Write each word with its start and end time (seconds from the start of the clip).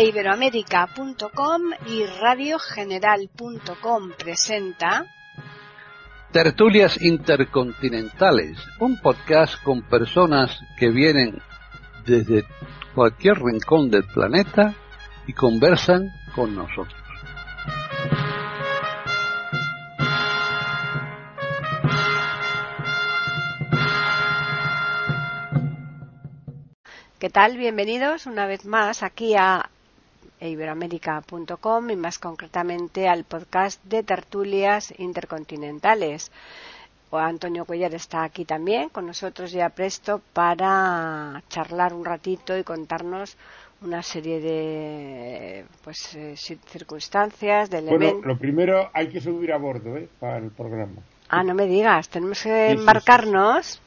Iberoamérica.com 0.00 1.72
y 1.88 2.04
radiogeneral.com 2.04 4.12
presenta 4.16 5.06
Tertulias 6.30 7.02
Intercontinentales, 7.02 8.58
un 8.78 9.00
podcast 9.00 9.60
con 9.64 9.82
personas 9.82 10.60
que 10.78 10.90
vienen 10.90 11.42
desde 12.06 12.44
cualquier 12.94 13.42
rincón 13.42 13.90
del 13.90 14.04
planeta 14.04 14.72
y 15.26 15.32
conversan 15.32 16.12
con 16.32 16.54
nosotros. 16.54 16.94
¿Qué 27.18 27.30
tal? 27.30 27.56
Bienvenidos 27.56 28.26
una 28.26 28.46
vez 28.46 28.64
más 28.64 29.02
aquí 29.02 29.34
a 29.34 29.68
iberoamérica.com 30.40 31.90
y 31.90 31.96
más 31.96 32.18
concretamente 32.18 33.08
al 33.08 33.24
podcast 33.24 33.82
de 33.84 34.02
tertulias 34.02 34.92
intercontinentales. 34.98 36.30
Antonio 37.10 37.64
Cuellar 37.64 37.94
está 37.94 38.22
aquí 38.22 38.44
también 38.44 38.90
con 38.90 39.06
nosotros 39.06 39.50
ya 39.50 39.70
presto 39.70 40.20
para 40.32 41.42
charlar 41.48 41.94
un 41.94 42.04
ratito 42.04 42.56
y 42.56 42.64
contarnos 42.64 43.36
una 43.80 44.02
serie 44.02 44.40
de 44.40 45.64
pues 45.84 46.14
eh, 46.14 46.34
circunstancias, 46.36 47.70
de 47.70 47.78
elementos. 47.78 48.12
Bueno, 48.12 48.26
lo 48.26 48.38
primero 48.38 48.90
hay 48.92 49.08
que 49.08 49.20
subir 49.20 49.52
a 49.52 49.58
bordo 49.58 49.96
¿eh? 49.96 50.08
para 50.18 50.38
el 50.38 50.50
programa. 50.50 51.00
Ah, 51.28 51.42
no 51.42 51.54
me 51.54 51.66
digas, 51.66 52.08
tenemos 52.08 52.42
que 52.42 52.70
embarcarnos. 52.72 53.80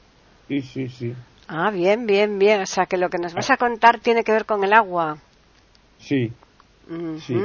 Sí, 0.47 0.61
sí, 0.61 0.89
sí. 0.89 1.15
Ah, 1.47 1.69
bien, 1.71 2.05
bien, 2.05 2.39
bien. 2.39 2.61
O 2.61 2.65
sea, 2.65 2.85
que 2.85 2.97
lo 2.97 3.09
que 3.09 3.17
nos 3.17 3.33
vas 3.33 3.49
a 3.51 3.57
contar 3.57 3.99
tiene 3.99 4.23
que 4.23 4.31
ver 4.31 4.45
con 4.45 4.63
el 4.63 4.73
agua. 4.73 5.17
Sí, 6.01 6.31
sí. 7.19 7.35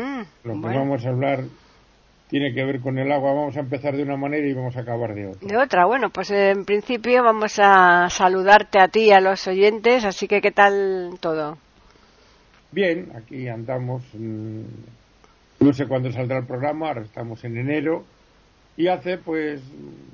Lo 0.45 0.55
que 0.55 0.61
vamos 0.61 1.05
a 1.05 1.09
hablar 1.11 1.45
tiene 2.29 2.53
que 2.53 2.65
ver 2.65 2.81
con 2.81 2.99
el 2.99 3.13
agua. 3.13 3.33
Vamos 3.33 3.57
a 3.57 3.61
empezar 3.61 3.97
de 3.97 4.03
una 4.03 4.17
manera 4.17 4.47
y 4.47 4.53
vamos 4.53 4.77
a 4.77 4.81
acabar 4.81 5.15
de 5.15 5.29
otra. 5.29 5.49
De 5.49 5.57
otra, 5.57 5.87
bueno, 5.87 6.11
pues 6.11 6.31
en 6.31 6.65
principio 6.65 7.23
vamos 7.23 7.59
a 7.59 8.09
saludarte 8.11 8.81
a 8.81 8.89
ti 8.89 9.05
y 9.05 9.13
a 9.13 9.21
los 9.21 9.47
oyentes, 9.47 10.05
así 10.05 10.27
que 10.27 10.41
¿qué 10.41 10.51
tal 10.51 11.19
todo? 11.21 11.59
Bien, 12.73 13.13
aquí 13.15 13.49
andamos. 13.49 14.03
Mm, 14.15 14.63
no 15.61 15.73
sé 15.73 15.87
cuándo 15.87 16.11
saldrá 16.13 16.39
el 16.39 16.47
programa, 16.47 16.89
ahora 16.89 17.03
estamos 17.03 17.43
en 17.45 17.57
enero 17.57 18.05
y 18.77 18.89
hace 18.89 19.19
pues 19.19 19.63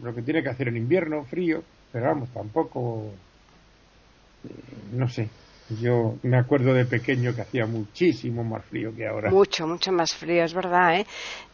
lo 0.03 0.15
que 0.15 0.23
tiene 0.23 0.43
que 0.43 0.51
hacer 0.51 0.69
en 0.69 0.77
invierno, 0.77 1.25
frío, 1.25 1.62
pero 1.91 2.06
vamos, 2.06 2.31
tampoco, 2.31 3.11
eh, 4.49 4.53
no 4.93 5.09
sé, 5.09 5.29
yo 5.69 6.17
me 6.23 6.39
acuerdo 6.39 6.75
de 6.75 6.85
pequeño 6.85 7.35
que 7.35 7.43
hacía 7.43 7.67
muchísimo 7.67 8.45
más 8.45 8.65
frío 8.65 8.95
que 8.95 9.07
ahora. 9.07 9.31
Mucho, 9.31 9.67
mucho 9.67 9.93
más 9.93 10.15
frío, 10.15 10.45
es 10.45 10.55
verdad, 10.55 10.97
¿eh? 10.97 11.07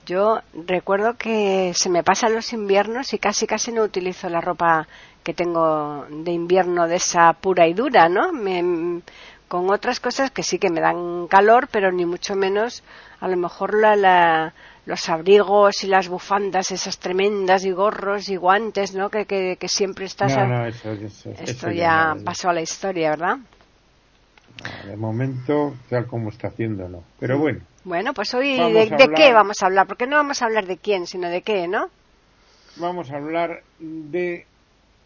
Yo 0.07 0.41
recuerdo 0.67 1.15
que 1.15 1.73
se 1.75 1.91
me 1.91 2.03
pasan 2.03 2.35
los 2.35 2.53
inviernos 2.53 3.13
y 3.13 3.19
casi 3.19 3.47
casi 3.47 3.73
no 3.73 3.83
utilizo 3.83 4.29
la 4.29 4.41
ropa 4.41 4.89
que 5.23 5.35
tengo 5.35 6.07
de 6.09 6.33
invierno 6.33 6.89
de 6.89 6.97
esa 6.97 7.33
pura 7.35 7.67
y 7.67 7.75
dura, 7.75 8.09
¿no? 8.09 8.33
Me, 8.33 9.03
con 9.49 9.71
otras 9.71 10.01
cosas 10.01 10.31
que 10.31 10.43
sí 10.43 10.59
que 10.59 10.71
me 10.71 10.81
dan 10.81 11.27
calor, 11.27 11.69
pero 11.71 11.93
ni 11.93 12.05
mucho 12.07 12.35
menos 12.35 12.83
a 13.21 13.29
lo 13.29 13.37
mejor 13.37 13.75
la, 13.75 14.53
los 14.87 15.09
abrigos 15.09 15.85
y 15.85 15.87
las 15.89 16.09
bufandas 16.09 16.71
esas 16.71 16.99
tremendas 16.99 17.65
y 17.65 17.73
gorros 17.73 18.29
y 18.29 18.37
guantes, 18.37 18.95
¿no? 18.95 19.11
Que, 19.11 19.27
que, 19.27 19.69
siempre 19.69 20.07
estás... 20.07 20.35
No, 20.37 20.47
no, 20.47 20.67
eso, 20.67 20.91
Esto 21.41 21.71
ya 21.71 22.15
pasó 22.25 22.49
a 22.49 22.53
la 22.55 22.63
historia, 22.63 23.11
¿verdad? 23.11 23.39
De 24.87 24.97
momento, 24.97 25.75
tal 25.89 26.07
como 26.07 26.31
está 26.31 26.49
haciendo, 26.49 26.89
no. 26.89 27.05
Pero 27.19 27.39
bueno. 27.39 27.61
Bueno, 27.85 28.13
pues 28.13 28.35
hoy, 28.35 28.57
de, 28.57 29.11
qué 29.17 29.33
vamos 29.33 29.63
a 29.63 29.67
hablar? 29.67 29.87
Porque 29.87 30.07
no 30.07 30.17
vamos 30.17 30.43
a 30.43 30.47
hablar 30.47 30.67
de 30.67 30.77
quién, 30.77 31.07
sino 31.07 31.29
de 31.29 31.43
qué, 31.43 31.69
¿no? 31.69 31.89
Vamos 32.77 33.11
a 33.11 33.17
hablar 33.17 33.63
de 33.79 34.47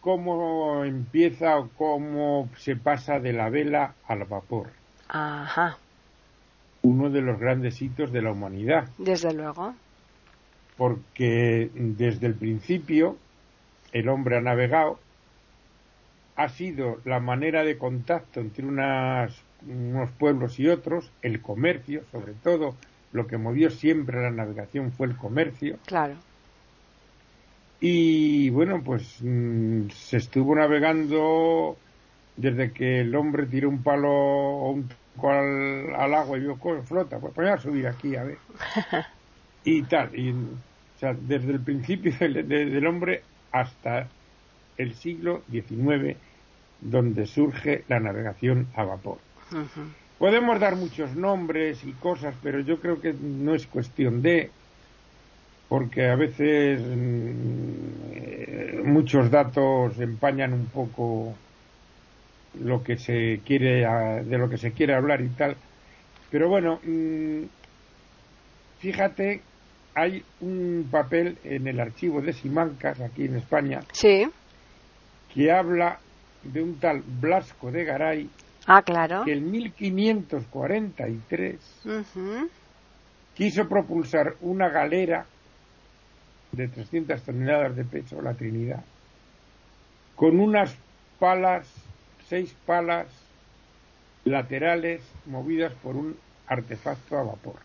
cómo 0.01 0.85
empieza 0.85 1.59
o 1.59 1.69
cómo 1.77 2.49
se 2.57 2.77
pasa 2.77 3.19
de 3.19 3.33
la 3.33 3.51
vela 3.51 3.95
al 4.07 4.25
vapor. 4.25 4.71
Ajá. 5.09 5.79
Uno 6.83 7.11
de 7.11 7.21
los 7.21 7.39
grandes 7.39 7.81
hitos 7.81 8.11
de 8.13 8.23
la 8.23 8.33
humanidad. 8.33 8.89
Desde 8.99 9.33
luego. 9.33 9.75
Porque 10.77 11.71
desde 11.75 12.27
el 12.27 12.35
principio 12.35 13.17
el 13.93 14.09
hombre 14.09 14.39
ha 14.39 14.41
navegado 14.41 14.99
ha 16.37 16.49
sido 16.49 17.01
la 17.05 17.21
manera 17.21 17.65
de 17.65 17.79
contacto 17.79 18.41
entre 18.41 18.65
unas, 18.65 19.33
unos 19.67 20.11
pueblos 20.13 20.59
y 20.59 20.69
otros, 20.69 21.11
el 21.23 21.41
comercio, 21.41 22.03
sobre 22.11 22.33
todo, 22.33 22.75
lo 23.13 23.27
que 23.27 23.39
movió 23.39 23.71
siempre 23.71 24.23
la 24.23 24.31
navegación 24.31 24.93
fue 24.93 25.07
el 25.07 25.17
comercio. 25.17 25.79
Claro. 25.87 26.15
Y 27.81 28.49
bueno, 28.51 28.83
pues 28.83 29.19
mm, 29.21 29.89
se 29.91 30.19
estuvo 30.19 30.55
navegando 30.55 31.77
desde 32.37 32.73
que 32.73 33.01
el 33.01 33.15
hombre 33.15 33.47
tiró 33.47 33.69
un 33.69 33.83
palo 33.83 34.11
o 34.11 34.71
un 34.71 34.89
al, 35.23 35.95
al, 35.95 36.15
agua 36.15 36.39
y 36.39 36.41
vio 36.41 36.59
cosas, 36.59 36.89
flota, 36.89 37.19
pues 37.19 37.35
voy 37.35 37.49
a 37.49 37.59
subir 37.59 37.87
aquí 37.87 38.17
a 38.17 38.25
ver. 38.25 38.39
y 39.65 39.83
tal, 39.83 40.19
y, 40.19 40.31
o 40.31 40.99
sea, 40.99 41.13
desde 41.13 41.53
el 41.53 41.61
principio 41.61 42.13
del, 42.21 42.49
del 42.49 42.87
hombre 42.87 43.23
hasta 43.51 44.09
el 44.77 44.95
siglo 44.95 45.43
XIX, 45.51 46.17
donde 46.81 47.27
surge 47.27 47.85
la 47.89 48.01
navegación 48.01 48.67
a 48.75 48.85
vapor. 48.85 49.19
Podemos 50.19 50.61
dar 50.61 50.77
muchos 50.77 51.15
nombres 51.17 51.85
y 51.85 51.93
cosas, 51.93 52.35
pero 52.43 52.61
yo 52.61 52.81
creo 52.81 53.01
que 53.01 53.13
no 53.13 53.55
es 53.55 53.67
cuestión 53.67 54.23
de, 54.23 54.51
porque 55.69 56.09
a 56.09 56.17
veces 56.17 56.81
mm, 56.81 57.83
muchos 58.85 59.31
datos 59.31 59.99
empañan 59.99 60.53
un 60.53 60.67
poco 60.67 61.35
lo 62.61 62.83
que 62.83 62.99
se 62.99 63.41
quiere 63.45 63.87
de 64.25 64.39
lo 64.39 64.49
que 64.49 64.59
se 64.59 64.73
quiere 64.73 64.95
hablar 64.95 65.21
y 65.23 65.29
tal. 65.29 65.57
Pero 66.31 66.49
bueno, 66.49 66.81
mm, 66.85 67.43
fíjate 68.79 69.43
hay 69.95 70.25
un 70.41 70.89
papel 70.91 71.37
en 71.45 71.69
el 71.69 71.79
archivo 71.79 72.23
de 72.23 72.33
Simancas, 72.33 73.01
aquí 73.01 73.27
en 73.27 73.37
España, 73.37 73.83
sí 73.93 74.27
que 75.33 75.51
habla 75.51 75.99
de 76.43 76.63
un 76.63 76.79
tal 76.79 77.03
Blasco 77.21 77.71
de 77.71 77.85
Garay, 77.85 78.29
ah, 78.67 78.83
claro. 78.83 79.25
que 79.25 79.35
en 79.35 79.51
1543 79.51 81.59
quiso 83.35 83.69
propulsar 83.69 84.35
una 84.41 84.69
galera 84.69 85.27
de 86.53 86.69
300 86.69 87.21
toneladas 87.23 87.75
de 87.77 87.85
peso, 87.85 88.21
la 88.21 88.35
Trinidad, 88.35 88.85
con 90.17 90.39
unas 90.39 90.77
palas, 91.19 91.67
seis 92.29 92.55
palas 92.67 93.07
laterales 94.25 95.03
movidas 95.27 95.73
por 95.83 95.97
un 95.97 96.17
artefacto 96.47 97.19
a 97.19 97.23
vapor. 97.23 97.57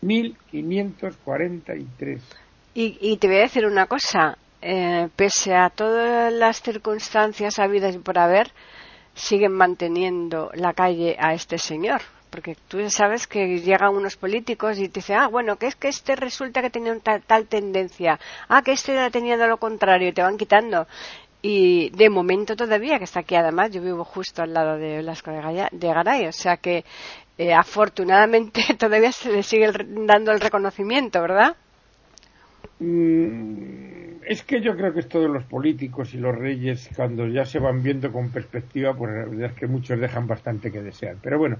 1543. 0.00 2.22
Y, 2.74 2.98
y 3.00 3.16
te 3.18 3.28
voy 3.28 3.36
a 3.36 3.40
decir 3.40 3.66
una 3.66 3.86
cosa, 3.86 4.38
eh, 4.66 5.10
pese 5.14 5.54
a 5.54 5.68
todas 5.68 6.32
las 6.32 6.62
circunstancias 6.62 7.58
habidas 7.58 7.94
y 7.94 7.98
por 7.98 8.18
haber, 8.18 8.50
siguen 9.12 9.52
manteniendo 9.52 10.50
la 10.54 10.72
calle 10.72 11.16
a 11.20 11.34
este 11.34 11.58
señor. 11.58 12.00
Porque 12.30 12.56
tú 12.66 12.78
sabes 12.88 13.26
que 13.26 13.60
llegan 13.60 13.94
unos 13.94 14.16
políticos 14.16 14.78
y 14.78 14.88
te 14.88 15.00
dicen, 15.00 15.18
ah, 15.18 15.28
bueno, 15.28 15.56
que 15.56 15.66
es 15.66 15.76
que 15.76 15.88
este 15.88 16.16
resulta 16.16 16.62
que 16.62 16.70
tenía 16.70 16.98
tal, 16.98 17.22
tal 17.22 17.46
tendencia, 17.46 18.18
ah, 18.48 18.62
que 18.62 18.72
este 18.72 18.92
era 18.92 19.10
teniendo 19.10 19.46
lo 19.46 19.58
contrario, 19.58 20.08
y 20.08 20.12
te 20.12 20.22
van 20.22 20.38
quitando. 20.38 20.86
Y 21.42 21.90
de 21.90 22.08
momento 22.08 22.56
todavía, 22.56 22.98
que 22.98 23.04
está 23.04 23.20
aquí 23.20 23.34
además, 23.34 23.70
yo 23.70 23.82
vivo 23.82 24.02
justo 24.02 24.42
al 24.42 24.54
lado 24.54 24.78
de 24.78 25.02
Blasco 25.02 25.30
de 25.30 25.88
Garay, 25.88 26.26
o 26.26 26.32
sea 26.32 26.56
que 26.56 26.86
eh, 27.36 27.52
afortunadamente 27.52 28.62
todavía 28.78 29.12
se 29.12 29.30
le 29.30 29.42
sigue 29.42 29.70
dando 30.06 30.32
el 30.32 30.40
reconocimiento, 30.40 31.20
¿verdad? 31.20 31.54
Mm, 32.80 34.22
es 34.26 34.42
que 34.42 34.60
yo 34.60 34.76
creo 34.76 34.92
que 34.92 35.00
es 35.00 35.08
todos 35.08 35.30
los 35.30 35.44
políticos 35.44 36.14
y 36.14 36.18
los 36.18 36.34
reyes, 36.34 36.90
cuando 36.96 37.26
ya 37.28 37.44
se 37.44 37.58
van 37.58 37.82
viendo 37.82 38.10
con 38.10 38.30
perspectiva, 38.30 38.94
pues 38.94 39.12
la 39.12 39.24
verdad 39.26 39.50
es 39.50 39.52
que 39.52 39.66
muchos 39.66 40.00
dejan 40.00 40.26
bastante 40.26 40.72
que 40.72 40.82
desear. 40.82 41.16
Pero 41.22 41.38
bueno, 41.38 41.58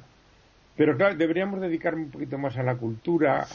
pero 0.77 0.97
claro, 0.97 1.15
deberíamos 1.17 1.61
dedicarme 1.61 2.03
un 2.03 2.11
poquito 2.11 2.39
más 2.39 2.57
a 2.57 2.63
la 2.63 2.77
cultura 2.77 3.47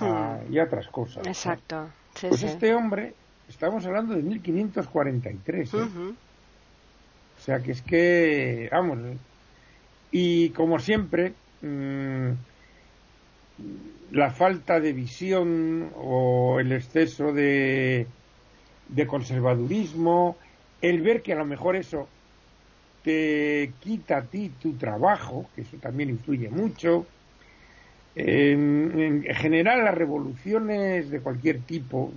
y 0.50 0.58
a 0.58 0.64
otras 0.64 0.88
cosas. 0.88 1.26
Exacto. 1.28 1.90
pues 2.22 2.44
este 2.44 2.74
hombre, 2.74 3.14
estamos 3.50 3.86
hablando 3.86 4.16
de 4.16 4.22
1543. 4.22 5.74
¿eh? 5.74 5.78
O 5.78 7.42
sea 7.42 7.60
que 7.60 7.72
es 7.72 7.82
que, 7.82 8.70
vamos, 8.72 9.00
y 10.12 10.50
como 10.50 10.80
siempre, 10.80 11.34
mm, 11.62 12.32
la 14.12 14.32
falta 14.32 14.80
de 14.80 14.94
visión 14.94 15.92
o 15.96 16.60
el 16.60 16.72
exceso 16.72 17.32
de, 17.32 18.08
de 18.90 19.08
conservadurismo, 19.08 20.36
el 20.82 21.02
ver 21.02 21.22
que 21.22 21.34
a 21.34 21.38
lo 21.38 21.46
mejor 21.46 21.76
eso 21.76 22.08
te 23.04 23.72
quita 23.80 24.18
a 24.18 24.22
ti 24.24 24.52
tu 24.62 24.74
trabajo, 24.74 25.46
que 25.56 25.62
eso 25.62 25.78
también 25.78 26.10
influye 26.10 26.50
mucho, 26.50 27.06
En, 28.16 29.24
general, 29.36 29.86
las 29.86 29.96
revoluciones 29.96 31.10
de 31.10 31.22
cualquier 31.22 31.60
tipo, 31.62 32.12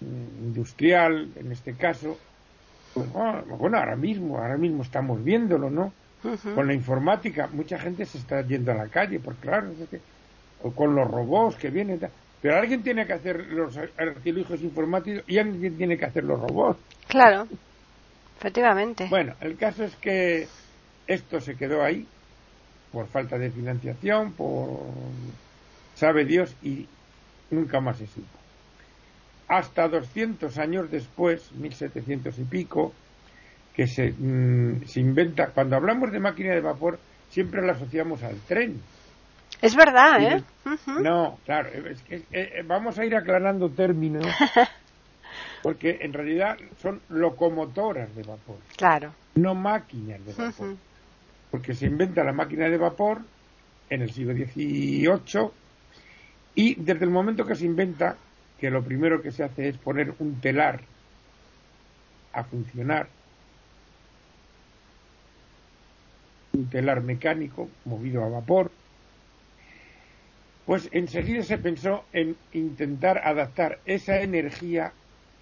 mm, 0.00 0.46
industrial 0.46 1.28
en 1.36 1.52
este 1.52 1.74
caso, 1.74 2.16
pues, 2.94 3.06
bueno, 3.12 3.78
ahora 3.78 3.96
mismo, 3.96 4.38
ahora 4.38 4.56
mismo 4.56 4.82
estamos 4.82 5.22
viéndolo, 5.22 5.68
¿no? 5.70 5.92
Con 6.54 6.66
la 6.66 6.74
informática, 6.74 7.48
mucha 7.52 7.78
gente 7.78 8.06
se 8.06 8.18
está 8.18 8.40
yendo 8.40 8.72
a 8.72 8.76
la 8.76 8.88
calle, 8.88 9.20
porque 9.20 9.42
claro, 9.42 9.68
o 10.62 10.70
con 10.72 10.94
los 10.94 11.10
robots 11.10 11.56
que 11.56 11.68
vienen, 11.68 12.00
pero 12.40 12.56
alguien 12.56 12.82
tiene 12.82 13.06
que 13.06 13.12
hacer 13.12 13.46
los 13.48 13.76
artilugios 13.76 14.62
informáticos 14.62 15.22
y 15.26 15.38
alguien 15.38 15.76
tiene 15.76 15.98
que 15.98 16.06
hacer 16.06 16.24
los 16.24 16.40
robots. 16.40 16.80
Claro, 17.08 17.46
efectivamente. 18.38 19.06
Bueno, 19.10 19.34
el 19.40 19.56
caso 19.56 19.84
es 19.84 19.94
que 19.96 20.48
esto 21.06 21.40
se 21.40 21.56
quedó 21.56 21.82
ahí 21.82 22.06
por 22.90 23.06
falta 23.08 23.36
de 23.36 23.50
financiación, 23.50 24.32
por 24.32 24.78
sabe 25.94 26.24
Dios 26.24 26.54
y 26.62 26.86
nunca 27.50 27.80
más 27.80 27.98
se 27.98 28.06
supo. 28.06 28.38
Hasta 29.48 29.88
200 29.88 30.56
años 30.58 30.90
después, 30.90 31.52
1700 31.52 32.38
y 32.38 32.44
pico, 32.44 32.94
que 33.74 33.86
se, 33.86 34.12
mm, 34.12 34.84
se 34.86 35.00
inventa, 35.00 35.48
cuando 35.48 35.76
hablamos 35.76 36.12
de 36.12 36.20
máquina 36.20 36.54
de 36.54 36.60
vapor, 36.60 36.98
siempre 37.28 37.64
la 37.66 37.72
asociamos 37.72 38.22
al 38.22 38.36
tren. 38.40 38.80
Es 39.60 39.74
verdad, 39.74 40.20
¿eh? 40.20 40.42
No, 41.02 41.38
claro, 41.44 41.68
es 41.68 42.02
que, 42.02 42.16
eh, 42.16 42.24
eh, 42.32 42.62
vamos 42.66 42.98
a 42.98 43.04
ir 43.04 43.14
aclarando 43.14 43.68
términos, 43.70 44.26
porque 45.62 45.98
en 46.00 46.12
realidad 46.12 46.56
son 46.80 47.00
locomotoras 47.08 48.14
de 48.14 48.22
vapor. 48.22 48.58
Claro. 48.76 49.12
No 49.34 49.54
máquinas 49.54 50.24
de 50.24 50.32
vapor 50.32 50.76
porque 51.54 51.72
se 51.72 51.86
inventa 51.86 52.24
la 52.24 52.32
máquina 52.32 52.68
de 52.68 52.76
vapor 52.76 53.20
en 53.88 54.02
el 54.02 54.10
siglo 54.10 54.34
XVIII 54.34 55.52
y 56.56 56.74
desde 56.74 57.04
el 57.04 57.12
momento 57.12 57.44
que 57.44 57.54
se 57.54 57.64
inventa, 57.64 58.16
que 58.58 58.70
lo 58.70 58.82
primero 58.82 59.22
que 59.22 59.30
se 59.30 59.44
hace 59.44 59.68
es 59.68 59.78
poner 59.78 60.14
un 60.18 60.40
telar 60.40 60.80
a 62.32 62.42
funcionar, 62.42 63.06
un 66.54 66.70
telar 66.70 67.02
mecánico 67.02 67.68
movido 67.84 68.24
a 68.24 68.28
vapor, 68.28 68.70
pues 70.66 70.88
enseguida 70.92 71.42
se 71.42 71.58
pensó 71.58 72.04
en 72.12 72.36
intentar 72.52 73.18
adaptar 73.18 73.80
esa 73.84 74.20
energía 74.20 74.92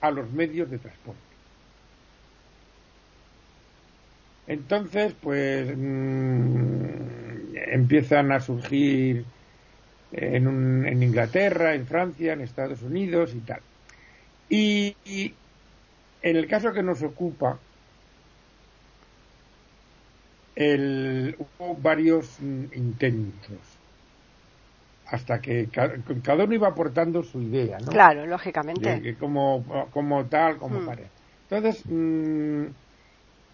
a 0.01 0.11
los 0.11 0.31
medios 0.33 0.71
de 0.71 0.79
transporte. 0.79 1.21
Entonces, 4.49 5.15
pues 5.21 5.73
mm, 5.77 7.57
empiezan 7.73 8.33
a 8.33 8.41
surgir 8.41 9.25
en, 10.13 10.87
en, 10.87 11.03
Inglaterra, 11.03 11.75
en 11.75 11.87
Francia, 11.87 12.33
en 12.33 12.41
Estados 12.41 12.83
Unidos 12.83 13.33
y 13.35 13.41
tal. 13.41 13.61
Y, 14.49 14.95
en 16.23 16.37
el 16.37 16.47
caso 16.47 16.73
que 16.73 16.83
nos 16.83 17.03
ocupa, 17.03 17.59
hubo 20.57 21.75
varios 21.77 22.39
mm, 22.41 22.65
intentos 22.75 23.59
hasta 25.13 25.41
que 25.41 25.69
cada 25.69 26.45
uno 26.45 26.55
iba 26.55 26.69
aportando 26.69 27.23
su 27.23 27.43
idea, 27.43 27.79
¿no? 27.79 27.93
Claro, 27.93 28.25
lógicamente. 28.27 29.15
como, 29.21 29.63
como 29.91 30.25
tal, 30.25 30.57
como 30.57 30.81
mm. 30.81 30.87
parece. 30.87 31.11
Entonces, 31.51 31.85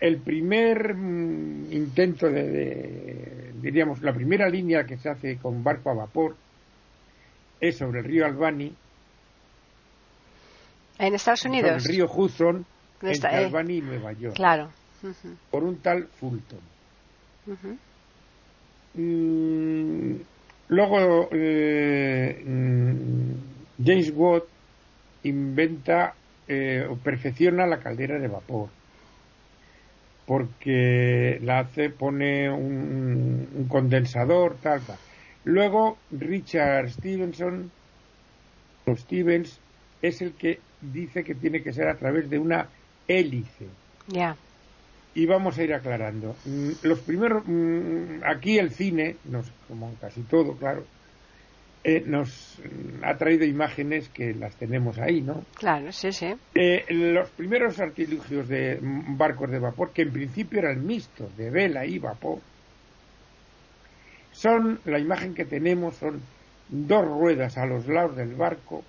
el 0.00 0.18
primer 0.18 0.94
mm, 0.94 1.72
intento 1.72 2.28
de, 2.28 3.52
diríamos, 3.60 4.02
la 4.02 4.12
primera 4.12 4.48
línea 4.48 4.84
que 4.84 4.98
se 4.98 5.08
hace 5.08 5.36
con 5.38 5.64
barco 5.64 5.90
a 5.90 5.94
vapor 5.94 6.36
es 7.60 7.76
sobre 7.76 8.00
el 8.00 8.04
río 8.04 8.24
Albany. 8.24 8.72
En 11.00 11.14
Estados 11.14 11.44
Unidos. 11.44 11.84
el 11.84 11.92
río 11.92 12.08
Hudson, 12.08 12.64
entre 13.02 13.30
eh, 13.30 13.44
Albany 13.44 13.78
y 13.78 13.80
Nueva 13.80 14.12
York. 14.12 14.36
Claro. 14.36 14.70
Por 15.50 15.64
un 15.64 15.78
tal 15.78 16.06
Fulton. 16.06 16.77
Mm, 18.94 20.14
luego, 20.68 21.28
eh, 21.32 22.42
mm, 22.44 23.84
James 23.84 24.12
Watt 24.14 24.44
inventa 25.22 26.14
eh, 26.46 26.86
o 26.88 26.96
perfecciona 26.96 27.66
la 27.66 27.78
caldera 27.78 28.18
de 28.18 28.28
vapor 28.28 28.68
porque 30.28 31.40
la 31.42 31.60
hace, 31.60 31.88
pone 31.88 32.50
un, 32.50 33.66
condensador, 33.66 34.56
tal, 34.62 34.82
tal. 34.82 34.98
Luego, 35.44 35.96
Richard 36.10 36.90
Stevenson, 36.90 37.70
o 38.86 38.94
Stevens, 38.94 39.58
es 40.02 40.20
el 40.20 40.34
que 40.34 40.60
dice 40.82 41.24
que 41.24 41.34
tiene 41.34 41.62
que 41.62 41.72
ser 41.72 41.88
a 41.88 41.96
través 41.96 42.28
de 42.28 42.38
una 42.38 42.68
hélice. 43.08 43.68
Ya. 44.08 44.36
Y 45.18 45.26
vamos 45.26 45.58
a 45.58 45.64
ir 45.64 45.74
aclarando. 45.74 46.36
Mm, 46.44 46.70
los 46.82 47.00
primeros, 47.00 47.42
mm, 47.44 48.22
aquí 48.24 48.56
el 48.56 48.70
cine, 48.70 49.16
como 49.66 49.92
casi 50.00 50.22
todo, 50.22 50.56
claro, 50.56 50.84
eh, 51.82 52.04
nos 52.06 52.60
ha 53.02 53.16
traído 53.16 53.44
imágenes 53.44 54.08
que 54.10 54.32
las 54.32 54.54
tenemos 54.54 54.96
ahí, 55.00 55.20
¿no? 55.20 55.44
Claro, 55.56 55.90
sí, 55.90 56.12
sí. 56.12 56.32
Eh, 56.54 56.84
los 56.90 57.30
primeros 57.30 57.80
artilugios 57.80 58.46
de 58.46 58.78
barcos 58.80 59.50
de 59.50 59.58
vapor, 59.58 59.90
que 59.92 60.02
en 60.02 60.12
principio 60.12 60.60
eran 60.60 60.86
mixtos, 60.86 61.36
de 61.36 61.50
vela 61.50 61.84
y 61.84 61.98
vapor, 61.98 62.38
son, 64.30 64.78
la 64.84 65.00
imagen 65.00 65.34
que 65.34 65.46
tenemos 65.46 65.96
son 65.96 66.20
dos 66.68 67.04
ruedas 67.04 67.58
a 67.58 67.66
los 67.66 67.88
lados 67.88 68.14
del 68.14 68.36
barco 68.36 68.84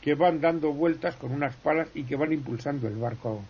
que 0.00 0.14
van 0.14 0.40
dando 0.40 0.72
vueltas 0.72 1.16
con 1.16 1.32
unas 1.32 1.56
palas 1.56 1.88
y 1.92 2.04
que 2.04 2.14
van 2.14 2.32
impulsando 2.32 2.86
el 2.86 2.94
barco 2.94 3.42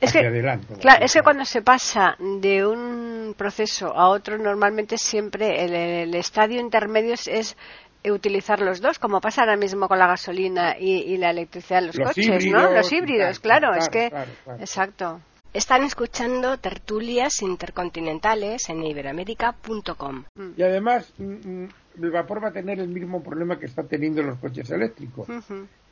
es 0.00 0.12
que, 0.12 0.58
Claro, 0.80 1.04
es 1.04 1.12
que 1.12 1.22
cuando 1.22 1.44
se 1.44 1.62
pasa 1.62 2.16
de 2.18 2.66
un 2.66 3.34
proceso 3.36 3.86
a 3.94 4.08
otro, 4.08 4.38
normalmente 4.38 4.96
siempre 4.96 5.64
el, 6.02 6.14
estadio 6.14 6.60
intermedio 6.60 7.14
es, 7.14 7.56
utilizar 8.04 8.60
los 8.60 8.80
dos, 8.80 8.98
como 8.98 9.20
pasa 9.20 9.42
ahora 9.42 9.56
mismo 9.56 9.86
con 9.88 9.98
la 9.98 10.06
gasolina 10.06 10.76
y, 10.78 11.16
la 11.18 11.30
electricidad 11.30 11.80
en 11.80 11.86
los, 11.88 11.98
coches, 11.98 12.46
¿no? 12.46 12.70
Los 12.72 12.92
híbridos, 12.92 13.40
claro, 13.40 13.74
es 13.74 13.88
que. 13.88 14.10
Exacto. 14.58 15.20
Están 15.52 15.82
escuchando 15.82 16.58
tertulias 16.58 17.42
intercontinentales 17.42 18.68
en 18.68 18.84
iberoamérica.com. 18.84 20.24
Y 20.56 20.62
además, 20.62 21.12
mm, 21.18 21.24
mm, 21.24 21.68
el 22.02 22.10
vapor 22.12 22.44
va 22.44 22.48
a 22.48 22.52
tener 22.52 22.78
el 22.78 22.88
mismo 22.88 23.20
problema 23.20 23.58
que 23.58 23.66
están 23.66 23.88
teniendo 23.88 24.22
los 24.22 24.38
coches 24.38 24.70
eléctricos, 24.70 25.26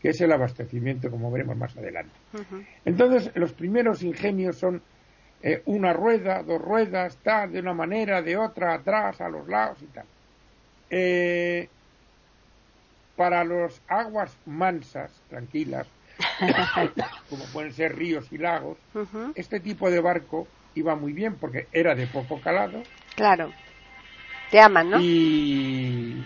que 0.01 0.11
es 0.11 0.21
el 0.21 0.31
abastecimiento, 0.31 1.11
como 1.11 1.33
veremos 1.33 1.57
más 1.57 1.77
adelante. 1.77 2.15
Entonces, 2.85 3.33
los 3.35 3.53
primeros 3.53 4.05
ingenios 4.05 4.57
son 4.57 4.81
eh, 5.43 5.61
una 5.67 5.93
rueda, 5.93 6.45
dos 6.45 6.63
ruedas, 6.63 7.19
tal, 7.25 7.51
de 7.51 7.59
una 7.59 7.75
manera, 7.75 8.23
de 8.23 8.37
otra, 8.37 8.75
atrás, 8.75 9.21
a 9.21 9.29
los 9.29 9.49
lados 9.49 9.79
y 9.83 9.87
tal. 9.87 10.07
Eh, 10.91 11.69
para 13.17 13.43
los 13.43 13.83
aguas 13.89 14.37
mansas, 14.47 15.21
tranquilas, 15.29 15.89
como 17.31 17.45
pueden 17.47 17.73
ser 17.73 17.97
ríos 17.97 18.31
y 18.33 18.39
lagos, 18.39 18.79
este 19.35 19.61
tipo 19.61 19.91
de 19.91 20.01
barco 20.01 20.49
iba 20.75 20.95
muy 20.95 21.13
bien 21.13 21.37
porque 21.37 21.69
era 21.73 21.95
de 21.95 22.07
poco 22.07 22.41
calado. 22.41 22.83
Claro. 23.15 23.53
Te 24.51 24.61
aman, 24.61 24.91
¿no? 24.91 25.01
Y 25.01 26.25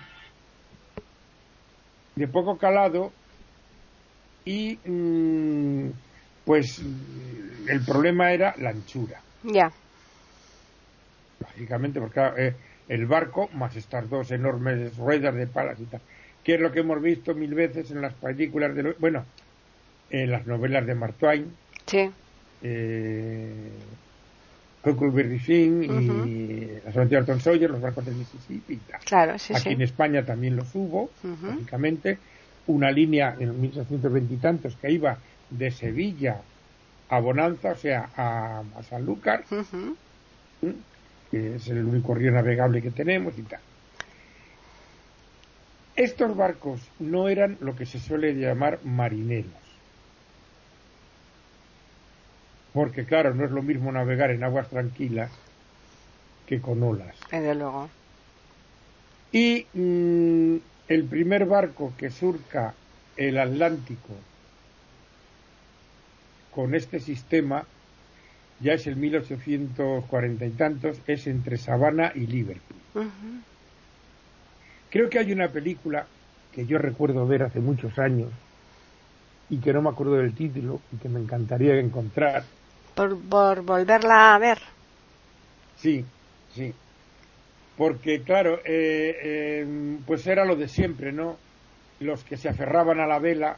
de 2.14 2.28
poco 2.28 2.58
calado 2.58 3.12
y 4.44 4.78
mm, 4.84 5.90
pues 6.44 6.82
el 7.68 7.84
problema 7.84 8.32
era 8.32 8.54
la 8.58 8.70
anchura. 8.70 9.20
Ya. 9.42 9.72
Lógicamente, 11.40 12.00
porque 12.00 12.20
eh, 12.36 12.54
el 12.88 13.06
barco, 13.06 13.48
más 13.54 13.76
estas 13.76 14.08
dos 14.08 14.30
enormes 14.30 14.96
ruedas 14.96 15.34
de 15.34 15.46
palas 15.46 15.80
y 15.80 15.84
tal, 15.84 16.00
que 16.44 16.54
es 16.54 16.60
lo 16.60 16.72
que 16.72 16.80
hemos 16.80 17.00
visto 17.00 17.34
mil 17.34 17.54
veces 17.54 17.90
en 17.90 18.00
las 18.00 18.14
películas 18.14 18.74
de... 18.74 18.94
bueno, 18.98 19.24
en 20.12 20.30
las 20.30 20.46
novelas 20.46 20.86
de 20.86 20.94
Mark 20.94 21.14
Twain. 21.18 21.46
Sí. 21.86 22.10
Eh, 22.62 23.70
Huckleberry 24.84 25.38
Finn 25.38 25.84
y 25.84 26.84
las 26.84 26.96
aventuras 26.96 27.26
de 27.26 27.32
Tom 27.32 27.40
Sawyer, 27.40 27.70
los 27.70 27.80
barcos 27.80 28.04
del 28.04 28.16
Mississippi 28.16 28.74
y 28.74 28.76
tal. 28.76 29.00
Claro, 29.00 29.38
sí, 29.38 29.54
Aquí 29.54 29.70
en 29.70 29.82
España 29.82 30.24
también 30.24 30.56
los 30.56 30.74
hubo, 30.74 31.10
lógicamente 31.22 32.18
una 32.66 32.90
línea 32.90 33.36
en 33.38 33.60
1820 33.60 34.34
y 34.34 34.36
tantos 34.38 34.76
que 34.76 34.90
iba 34.90 35.18
de 35.50 35.70
Sevilla 35.70 36.40
a 37.08 37.20
Bonanza, 37.20 37.72
o 37.72 37.76
sea, 37.76 38.10
a, 38.16 38.62
San 38.74 38.84
Sanlúcar, 38.84 39.44
que 41.30 41.54
es 41.54 41.68
el 41.68 41.84
único 41.84 42.14
río 42.14 42.32
navegable 42.32 42.82
que 42.82 42.90
tenemos 42.90 43.38
y 43.38 43.42
tal. 43.42 43.60
Estos 45.94 46.36
barcos 46.36 46.80
no 46.98 47.28
eran 47.28 47.58
lo 47.60 47.76
que 47.76 47.86
se 47.86 48.00
suele 48.00 48.34
llamar 48.34 48.80
marineros. 48.82 49.61
Porque 52.72 53.04
claro, 53.04 53.34
no 53.34 53.44
es 53.44 53.50
lo 53.50 53.62
mismo 53.62 53.92
navegar 53.92 54.30
en 54.30 54.44
aguas 54.44 54.68
tranquilas 54.68 55.30
que 56.46 56.60
con 56.60 56.82
olas. 56.82 57.16
Desde 57.30 57.54
luego. 57.54 57.88
Y 59.30 59.66
mm, 59.72 60.56
el 60.88 61.04
primer 61.04 61.46
barco 61.46 61.92
que 61.96 62.10
surca 62.10 62.74
el 63.16 63.38
Atlántico 63.38 64.14
con 66.50 66.74
este 66.74 67.00
sistema 67.00 67.64
ya 68.60 68.74
es 68.74 68.86
el 68.86 68.96
1840 68.96 70.46
y 70.46 70.50
tantos, 70.50 71.00
es 71.06 71.26
entre 71.26 71.58
Savannah 71.58 72.12
y 72.14 72.26
Liverpool. 72.26 72.78
Creo 74.90 75.10
que 75.10 75.18
hay 75.18 75.32
una 75.32 75.48
película 75.48 76.06
que 76.52 76.66
yo 76.66 76.78
recuerdo 76.78 77.26
ver 77.26 77.42
hace 77.42 77.58
muchos 77.60 77.98
años 77.98 78.30
y 79.50 79.56
que 79.58 79.72
no 79.72 79.82
me 79.82 79.88
acuerdo 79.88 80.14
del 80.14 80.34
título 80.34 80.80
y 80.92 80.98
que 80.98 81.08
me 81.08 81.18
encantaría 81.18 81.74
encontrar. 81.78 82.44
Por, 82.94 83.18
por 83.28 83.62
volverla 83.62 84.34
a 84.34 84.38
ver. 84.38 84.58
Sí, 85.76 86.04
sí. 86.54 86.72
Porque, 87.76 88.22
claro, 88.22 88.58
eh, 88.64 89.16
eh, 89.22 89.98
pues 90.06 90.26
era 90.26 90.44
lo 90.44 90.56
de 90.56 90.68
siempre, 90.68 91.12
¿no? 91.12 91.36
Los 92.00 92.22
que 92.24 92.36
se 92.36 92.48
aferraban 92.48 93.00
a 93.00 93.06
la 93.06 93.18
vela, 93.18 93.56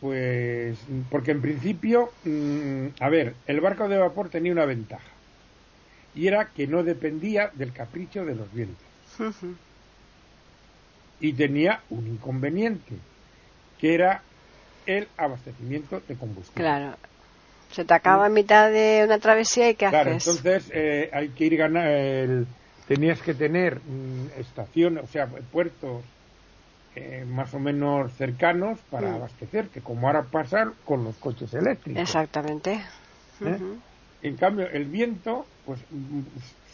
pues. 0.00 0.78
Porque 1.10 1.32
en 1.32 1.42
principio, 1.42 2.10
mm, 2.24 2.86
a 2.98 3.08
ver, 3.08 3.34
el 3.46 3.60
barco 3.60 3.88
de 3.88 3.98
vapor 3.98 4.30
tenía 4.30 4.52
una 4.52 4.64
ventaja. 4.64 5.10
Y 6.14 6.26
era 6.26 6.46
que 6.46 6.66
no 6.66 6.82
dependía 6.82 7.50
del 7.54 7.72
capricho 7.72 8.24
de 8.24 8.34
los 8.34 8.52
vientos. 8.52 8.84
Y 11.20 11.34
tenía 11.34 11.82
un 11.90 12.06
inconveniente, 12.06 12.94
que 13.78 13.94
era 13.94 14.22
el 14.86 15.06
abastecimiento 15.16 16.00
de 16.08 16.16
combustible. 16.16 16.62
Claro. 16.62 16.96
Se 17.72 17.84
te 17.84 17.94
acaba 17.94 18.26
en 18.26 18.32
mitad 18.32 18.70
de 18.70 19.02
una 19.04 19.18
travesía 19.18 19.70
y 19.70 19.74
¿qué 19.74 19.86
Claro, 19.86 20.10
haces? 20.10 20.24
entonces 20.24 20.70
eh, 20.74 21.10
hay 21.12 21.28
que 21.30 21.44
ir 21.46 21.56
ganando, 21.56 22.46
tenías 22.86 23.20
que 23.22 23.34
tener 23.34 23.80
mm, 23.80 24.40
estaciones, 24.40 25.04
o 25.04 25.06
sea, 25.06 25.26
puertos 25.52 26.04
eh, 26.96 27.24
más 27.24 27.54
o 27.54 27.58
menos 27.60 28.12
cercanos 28.14 28.78
para 28.90 29.10
Mm. 29.12 29.14
abastecerte, 29.16 29.80
como 29.80 30.06
ahora 30.08 30.24
pasa 30.30 30.72
con 30.84 31.04
los 31.04 31.16
coches 31.16 31.52
eléctricos. 31.54 32.02
Exactamente. 32.02 32.80
¿eh? 33.44 33.58
En 34.22 34.36
cambio, 34.36 34.68
el 34.68 34.84
viento, 34.86 35.44
pues 35.64 35.80
mm, 35.90 36.20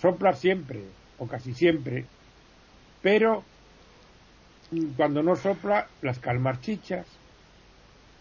sopla 0.01 0.33
siempre, 0.33 0.81
o 1.19 1.27
casi 1.27 1.53
siempre, 1.53 2.07
pero 3.03 3.45
mm, 4.71 4.97
cuando 4.97 5.23
no 5.23 5.37
sopla, 5.37 5.87
las 6.01 6.19
calmarchichas, 6.19 7.07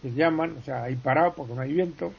se 0.01 0.12
llaman, 0.12 0.58
o 0.58 0.62
sea, 0.62 0.84
hay 0.84 0.96
parado 0.98 1.34
porque 1.36 1.53
no 1.55 1.62
hay 1.62 1.74
viento, 1.74 2.12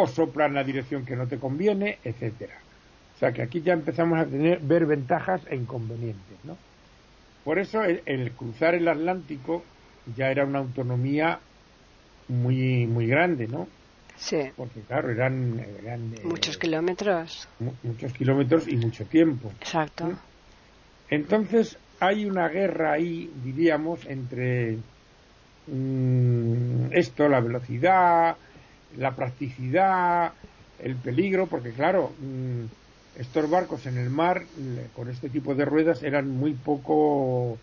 o 0.00 0.06
sopla 0.06 0.46
en 0.46 0.54
la 0.54 0.62
dirección 0.62 1.04
que 1.04 1.16
no 1.16 1.26
te 1.26 1.38
conviene, 1.38 1.98
etcétera. 2.04 2.54
O 3.16 3.18
sea 3.18 3.32
que 3.32 3.42
aquí 3.42 3.60
ya 3.62 3.72
empezamos 3.72 4.16
a 4.20 4.26
tener, 4.26 4.60
ver 4.60 4.86
ventajas 4.86 5.40
e 5.50 5.56
inconvenientes, 5.56 6.38
¿no? 6.44 6.56
Por 7.42 7.58
eso 7.58 7.82
el, 7.82 8.00
el 8.06 8.30
cruzar 8.32 8.76
el 8.76 8.86
Atlántico 8.86 9.64
ya 10.14 10.30
era 10.30 10.44
una 10.44 10.60
autonomía 10.60 11.40
muy 12.28 12.86
muy 12.86 13.06
grande, 13.08 13.48
¿no? 13.48 13.66
Sí. 14.16 14.38
Porque 14.56 14.82
claro, 14.82 15.10
eran, 15.10 15.58
eran, 15.82 16.12
eh, 16.14 16.20
Muchos 16.24 16.56
kilómetros. 16.58 17.48
mu- 17.58 17.72
muchos 17.82 18.12
kilómetros 18.12 18.68
y 18.68 18.76
mucho 18.76 19.04
tiempo. 19.06 19.50
Exacto. 19.60 20.12
Entonces 21.10 21.76
hay 22.00 22.24
una 22.26 22.48
guerra 22.48 22.92
ahí, 22.92 23.32
diríamos, 23.42 24.06
entre 24.06 24.78
mm, 25.66 26.92
esto, 26.92 27.28
la 27.28 27.40
velocidad, 27.40 28.36
la 28.90 29.14
practicidad, 29.16 30.34
el 30.78 31.00
peligro, 31.00 31.48
porque 31.48 31.72
claro, 31.72 32.16
mm, 32.18 32.66
estos 33.14 33.48
barcos 33.50 33.86
en 33.86 33.98
el 33.98 34.10
mar 34.10 34.48
con 34.92 35.10
este 35.10 35.30
tipo 35.30 35.54
de 35.54 35.64
ruedas 35.64 36.02
eran 36.02 36.28
muy 36.30 36.54
poco 36.54 37.62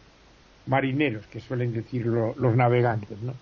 marineros, 0.65 1.27
que 1.27 1.39
suelen 1.41 1.71
decir 1.73 2.05
lo- 2.07 2.35
los 2.35 2.55
navegantes, 2.55 3.21
¿no? 3.21 3.41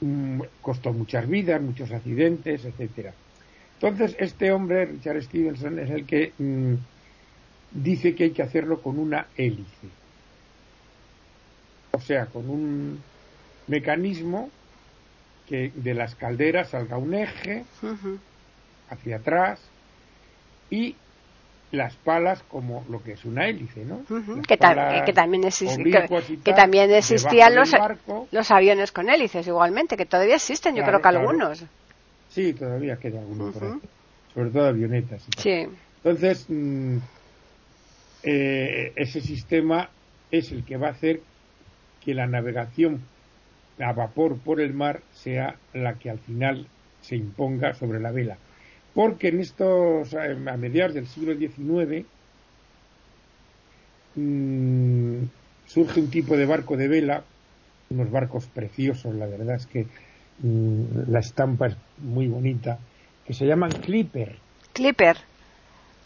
Mm, 0.00 0.42
costó 0.60 0.92
muchas 0.92 1.26
vidas, 1.28 1.60
muchos 1.62 1.90
accidentes, 1.92 2.64
etcétera. 2.64 3.18
Entonces, 3.74 4.16
este 4.20 4.52
hombre, 4.52 4.86
Richard 4.86 5.22
Stevenson, 5.22 5.78
es 5.80 5.90
el 5.90 6.06
que 6.06 6.34
mm, 6.38 6.74
dice 7.70 8.14
que 8.14 8.24
hay 8.24 8.32
que 8.32 8.42
hacerlo 8.42 8.80
con 8.82 8.98
una 8.98 9.30
hélice. 9.34 9.98
O 11.92 12.00
sea, 12.00 12.30
con 12.30 12.50
un 12.50 13.04
mecanismo 13.66 14.54
que 15.48 15.70
de 15.74 15.94
las 15.94 16.14
calderas 16.14 16.70
salga 16.70 16.96
un 16.96 17.14
eje 17.14 17.64
hacia 18.90 19.16
atrás 19.16 19.60
y 20.70 20.96
las 21.70 21.96
palas 21.96 22.42
como 22.44 22.84
lo 22.88 23.02
que 23.02 23.12
es 23.12 23.24
una 23.24 23.48
hélice, 23.48 23.84
¿no? 23.84 24.04
Que, 24.46 24.56
tam- 24.58 24.74
palas 24.76 25.02
que 25.04 25.12
también 25.12 25.44
existe, 25.44 25.82
que, 26.44 26.52
también 26.52 26.92
existían 26.92 27.54
los, 27.54 27.70
los 28.30 28.50
aviones 28.50 28.92
con 28.92 29.10
hélices 29.10 29.46
igualmente, 29.46 29.96
que 29.96 30.06
todavía 30.06 30.36
existen, 30.36 30.76
yo 30.76 30.82
creo 30.84 30.98
que 30.98 31.02
claro. 31.02 31.18
algunos. 31.20 31.64
Sí, 32.30 32.52
todavía 32.52 32.96
queda 32.96 33.20
alguno 33.20 33.50
por 33.52 33.64
ahí. 33.64 33.70
Ujú. 33.70 33.80
Sobre 34.34 34.50
todo 34.50 34.66
avionetas. 34.68 35.22
y. 35.28 35.40
Sí. 35.40 35.66
Entonces, 36.02 36.46
mm, 36.48 36.96
eh, 38.22 38.92
ese 38.96 39.20
sistema 39.20 39.88
es 40.30 40.50
el 40.52 40.64
que 40.64 40.76
va 40.76 40.88
a 40.88 40.90
hacer 40.92 41.20
que 42.04 42.14
la 42.14 42.26
navegación 42.26 43.00
a 43.78 43.92
vapor 43.92 44.38
por 44.38 44.60
el 44.60 44.72
mar 44.74 45.00
sea 45.12 45.56
la 45.72 45.94
que 45.94 46.10
al 46.10 46.18
final 46.18 46.66
se 47.00 47.16
imponga 47.16 47.74
sobre 47.74 48.00
la 48.00 48.12
vela. 48.12 48.36
Porque 48.94 49.28
en 49.28 49.40
estos, 49.40 50.12
eh, 50.14 50.36
a 50.48 50.56
mediados 50.56 50.94
del 50.94 51.06
siglo 51.06 51.34
XIX, 51.34 52.06
mm, 54.14 55.24
surge 55.66 56.00
un 56.00 56.10
tipo 56.10 56.36
de 56.36 56.46
barco 56.46 56.76
de 56.76 56.88
vela, 56.88 57.24
unos 57.90 58.10
barcos 58.10 58.46
preciosos, 58.46 59.14
la 59.14 59.26
verdad 59.26 59.56
es 59.56 59.66
que 59.66 59.86
mm, 60.38 61.10
la 61.10 61.20
estampa 61.20 61.66
es 61.68 61.76
muy 61.98 62.28
bonita, 62.28 62.78
que 63.26 63.34
se 63.34 63.46
llaman 63.46 63.70
Clipper. 63.70 64.36
Clipper. 64.72 65.16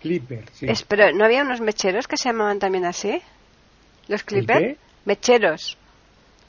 Clipper, 0.01 0.45
sí. 0.53 0.67
Es- 0.69 0.83
pero 0.85 1.13
¿no 1.13 1.25
había 1.25 1.43
unos 1.43 1.61
mecheros 1.61 2.07
que 2.07 2.17
se 2.17 2.29
llamaban 2.29 2.59
también 2.59 2.85
así? 2.85 3.21
¿Los 4.09 4.23
Clipper? 4.23 4.77
Mecheros. 5.05 5.77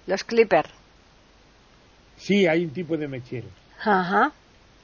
Los 0.08 0.24
Clipper. 0.24 0.66
Sí, 2.20 2.46
hay 2.48 2.66
un 2.66 2.72
tipo 2.72 2.98
de 2.98 3.08
mechero. 3.08 3.48
Ajá. 3.84 4.32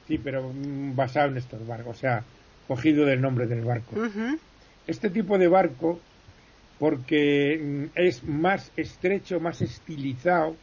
Sí, 0.08 0.18
pero 0.18 0.42
mm, 0.52 0.96
basado 0.96 1.28
en 1.28 1.36
estos 1.36 1.66
barcos, 1.66 1.96
o 1.96 2.00
sea, 2.00 2.24
cogido 2.66 3.04
del 3.04 3.20
nombre 3.20 3.46
del 3.46 3.62
barco. 3.64 3.94
Este 4.86 5.10
tipo 5.10 5.36
de 5.36 5.48
barco, 5.48 6.00
porque 6.78 7.60
mm, 7.62 7.98
es 7.98 8.24
más 8.24 8.72
estrecho, 8.76 9.38
más 9.38 9.60
estilizado, 9.60 10.56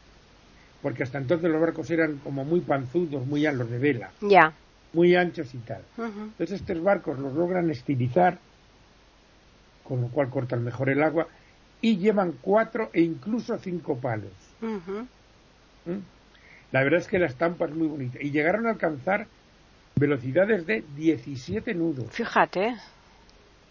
porque 0.81 1.03
hasta 1.03 1.19
entonces 1.19 1.49
los 1.49 1.61
barcos 1.61 1.89
eran 1.91 2.17
como 2.17 2.43
muy 2.43 2.61
panzudos, 2.61 3.25
muy 3.27 3.45
a 3.45 3.51
los 3.51 3.69
de 3.69 3.77
vela, 3.77 4.11
Ya. 4.21 4.53
muy 4.93 5.15
anchos 5.15 5.53
y 5.53 5.59
tal. 5.59 5.83
Entonces 5.97 6.61
estos 6.61 6.81
barcos 6.81 7.19
los 7.19 7.33
logran 7.33 7.69
estilizar, 7.69 8.39
con 9.83 10.01
lo 10.01 10.07
cual 10.09 10.29
cortan 10.29 10.63
mejor 10.63 10.89
el 10.89 11.03
agua, 11.03 11.27
y 11.81 11.97
llevan 11.97 12.33
cuatro 12.41 12.89
e 12.93 13.01
incluso 13.01 13.57
cinco 13.59 13.99
palos. 13.99 14.31
¿Mm? 15.85 15.99
La 16.73 16.83
verdad 16.83 16.99
es 16.99 17.07
que 17.07 17.19
la 17.19 17.27
estampa 17.27 17.65
es 17.65 17.71
muy 17.71 17.87
bonita. 17.87 18.17
Y 18.21 18.31
llegaron 18.31 18.67
a 18.67 18.71
alcanzar 18.71 19.27
velocidades 19.95 20.65
de 20.65 20.83
17 20.97 21.73
nudos. 21.75 22.07
Fíjate. 22.11 22.75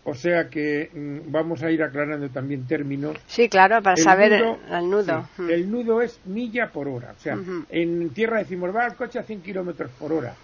O 0.04 0.14
sea 0.14 0.48
que 0.48 0.90
mm, 0.92 1.30
vamos 1.30 1.62
a 1.62 1.70
ir 1.70 1.82
aclarando 1.82 2.28
también 2.30 2.66
términos. 2.66 3.16
Sí, 3.26 3.48
claro, 3.48 3.82
para 3.82 3.94
El 3.96 4.02
saber 4.02 4.32
nudo- 4.42 4.58
el 4.70 4.90
nudo. 4.90 5.28
sí, 5.36 5.42
Mm. 5.42 5.50
el 5.50 5.70
nudo 5.70 6.00
es 6.02 6.18
milla 6.24 6.70
por 6.72 6.88
hora. 6.88 7.14
O 7.16 7.20
sea, 7.20 7.36
en 7.70 8.10
tierra 8.10 8.38
decimos, 8.38 8.74
va 8.74 8.86
el 8.86 8.94
coche 8.94 9.18
a 9.18 9.22
100 9.24 9.42
kilómetros 9.42 9.90
por 9.98 10.12
hora. 10.12 10.34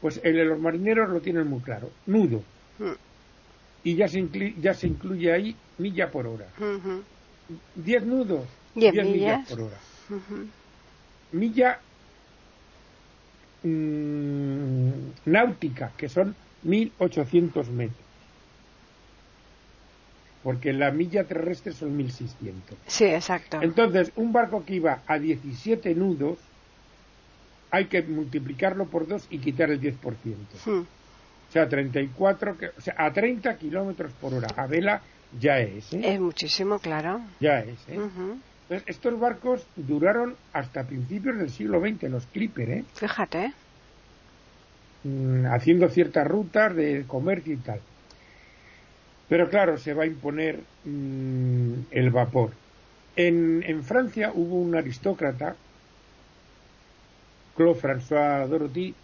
Pues 0.00 0.20
el 0.24 0.34
de 0.34 0.44
los 0.44 0.58
marineros 0.58 1.08
lo 1.10 1.20
tienen 1.20 1.46
muy 1.46 1.60
claro. 1.60 1.90
Nudo. 2.06 2.42
Mm. 2.78 2.90
Y 3.84 3.94
ya 3.96 4.08
se, 4.08 4.18
incli- 4.20 4.54
ya 4.60 4.74
se 4.74 4.86
incluye 4.88 5.32
ahí 5.32 5.56
milla 5.78 6.10
por 6.10 6.26
hora. 6.26 6.46
Ujú. 6.58 7.02
10 7.76 8.04
nudos. 8.04 8.46
Diez 8.74 8.92
10 8.94 9.06
millas 9.06 9.38
millas. 9.38 9.48
por 9.50 9.60
hora. 9.60 9.76
Milla 11.32 11.78
mm, 13.62 14.90
náutica, 15.26 15.92
que 15.96 16.08
son 16.08 16.34
1800 16.62 17.68
metros. 17.70 17.98
Porque 20.42 20.72
la 20.72 20.90
milla 20.90 21.24
terrestre 21.24 21.72
son 21.72 21.96
1600. 21.96 22.76
Sí, 22.86 23.04
exacto. 23.04 23.60
Entonces, 23.62 24.10
un 24.16 24.32
barco 24.32 24.64
que 24.64 24.74
iba 24.74 25.02
a 25.06 25.18
17 25.18 25.94
nudos, 25.94 26.38
hay 27.70 27.86
que 27.86 28.02
multiplicarlo 28.02 28.86
por 28.86 29.06
dos 29.06 29.26
y 29.30 29.38
quitar 29.38 29.70
el 29.70 29.80
10%. 29.80 29.96
Mm. 30.66 30.80
O 30.80 31.52
sea, 31.52 31.68
34, 31.68 32.58
que- 32.58 32.68
o 32.76 32.80
sea, 32.80 32.94
a 32.98 33.12
30 33.12 33.56
kilómetros 33.56 34.12
por 34.14 34.34
hora. 34.34 34.48
A 34.56 34.66
vela 34.66 35.02
ya 35.38 35.58
es, 35.60 35.92
¿eh? 35.92 36.00
Es 36.14 36.20
muchísimo, 36.20 36.78
claro. 36.80 37.20
Ya 37.40 37.60
es, 37.60 37.78
¿eh? 37.88 37.98
Entonces, 38.72 38.96
estos 38.96 39.20
barcos 39.20 39.66
duraron 39.76 40.34
hasta 40.54 40.84
principios 40.84 41.36
del 41.36 41.50
siglo 41.50 41.78
XX, 41.78 42.04
los 42.04 42.24
Clipper, 42.24 42.70
¿eh? 42.70 42.84
Fíjate. 42.94 43.52
Mm, 45.04 45.44
haciendo 45.44 45.90
ciertas 45.90 46.26
rutas 46.26 46.74
de 46.74 47.04
comercio 47.06 47.52
y 47.52 47.58
tal. 47.58 47.80
Pero 49.28 49.50
claro, 49.50 49.76
se 49.76 49.92
va 49.92 50.04
a 50.04 50.06
imponer 50.06 50.60
mm, 50.86 51.72
el 51.90 52.10
vapor. 52.10 52.52
En, 53.14 53.62
en, 53.66 53.84
Francia 53.84 54.32
hubo 54.34 54.56
un 54.56 54.74
aristócrata, 54.74 55.54
Claude 57.54 57.78
François 57.78 58.48
Dorothy, 58.48 58.94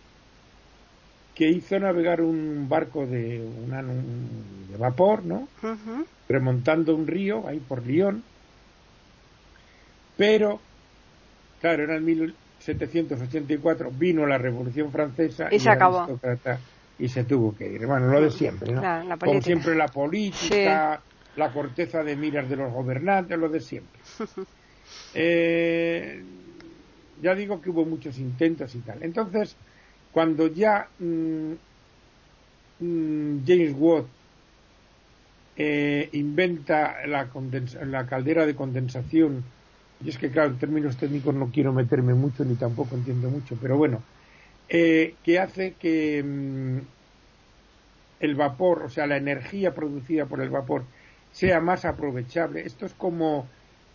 que 1.34 1.50
hizo 1.50 1.78
navegar 1.78 2.22
un 2.22 2.70
barco 2.70 3.06
de, 3.06 3.46
una, 3.66 3.82
de 3.82 4.76
vapor, 4.78 5.25
¿no? 5.26 5.46
Remontando 6.26 6.94
un 6.94 7.06
río 7.06 7.46
ahí 7.46 7.60
por 7.60 7.87
Lyon. 7.87 8.22
Pero, 10.18 10.60
claro, 11.60 11.84
era 11.84 11.96
en 11.96 12.04
1784, 12.04 13.90
vino 13.92 14.26
la 14.26 14.37
Revolución 14.37 14.90
Francesa 14.90 15.48
y, 15.50 15.60
se 15.60 15.70
acabó. 15.70 16.20
Y 16.98 17.08
se 17.08 17.22
tuvo 17.22 17.56
que 17.56 17.72
ir. 17.72 17.87
Bueno, 17.87 18.08
lo 18.08 18.20
de 18.20 18.32
siempre, 18.32 18.72
¿no? 18.72 18.82
Como 19.20 19.40
siempre 19.40 19.76
la 19.76 19.87
política, 19.87 21.00
la 21.37 21.52
corteza 21.52 22.02
de 22.02 22.16
miras 22.16 22.50
de 22.50 22.56
los 22.56 22.72
gobernantes, 22.72 23.38
lo 23.38 23.48
de 23.48 23.60
siempre. 23.60 24.00
eh, 25.14 26.20
ya 27.22 27.34
digo 27.37 27.62
que 27.62 27.70
hubo 27.70 27.84
muchos 27.84 28.18
intentos 28.18 28.75
y 28.75 28.80
tal. 28.80 29.00
Entonces, 29.04 29.54
cuando 30.10 30.48
ya 30.48 30.88
mm, 30.98 31.52
mm, 32.80 33.46
James 33.46 33.75
Watt 33.78 34.06
eh, 35.56 36.08
inventa 36.10 37.06
la, 37.06 37.28
la 37.87 38.06
caldera 38.06 38.46
de 38.46 38.56
condensación 38.56 39.44
y 40.05 40.11
es 40.11 40.19
que, 40.19 40.31
claro, 40.31 40.50
en 40.50 40.59
términos 40.59 40.97
técnicos 40.97 41.35
no 41.35 41.50
quiero 41.52 41.73
meterme 41.73 42.14
mucho 42.14 42.45
ni 42.45 42.55
tampoco 42.55 42.95
entiendo 42.95 43.28
mucho, 43.31 43.57
pero 43.61 43.76
bueno, 43.76 44.02
eh, 44.69 45.14
que 45.25 45.38
hace 45.38 45.75
que 45.75 46.23
mm, 46.23 46.78
el 48.21 48.35
vapor, 48.37 48.85
o 48.85 48.88
sea, 48.88 49.07
la 49.07 49.17
energía 49.17 49.75
producida 49.75 50.26
por 50.26 50.40
el 50.40 50.50
vapor, 50.50 50.85
sea 51.33 51.61
más 51.61 51.85
aprovechable. 51.85 52.64
Esto 52.64 52.87
es 52.87 52.93
como 52.95 53.47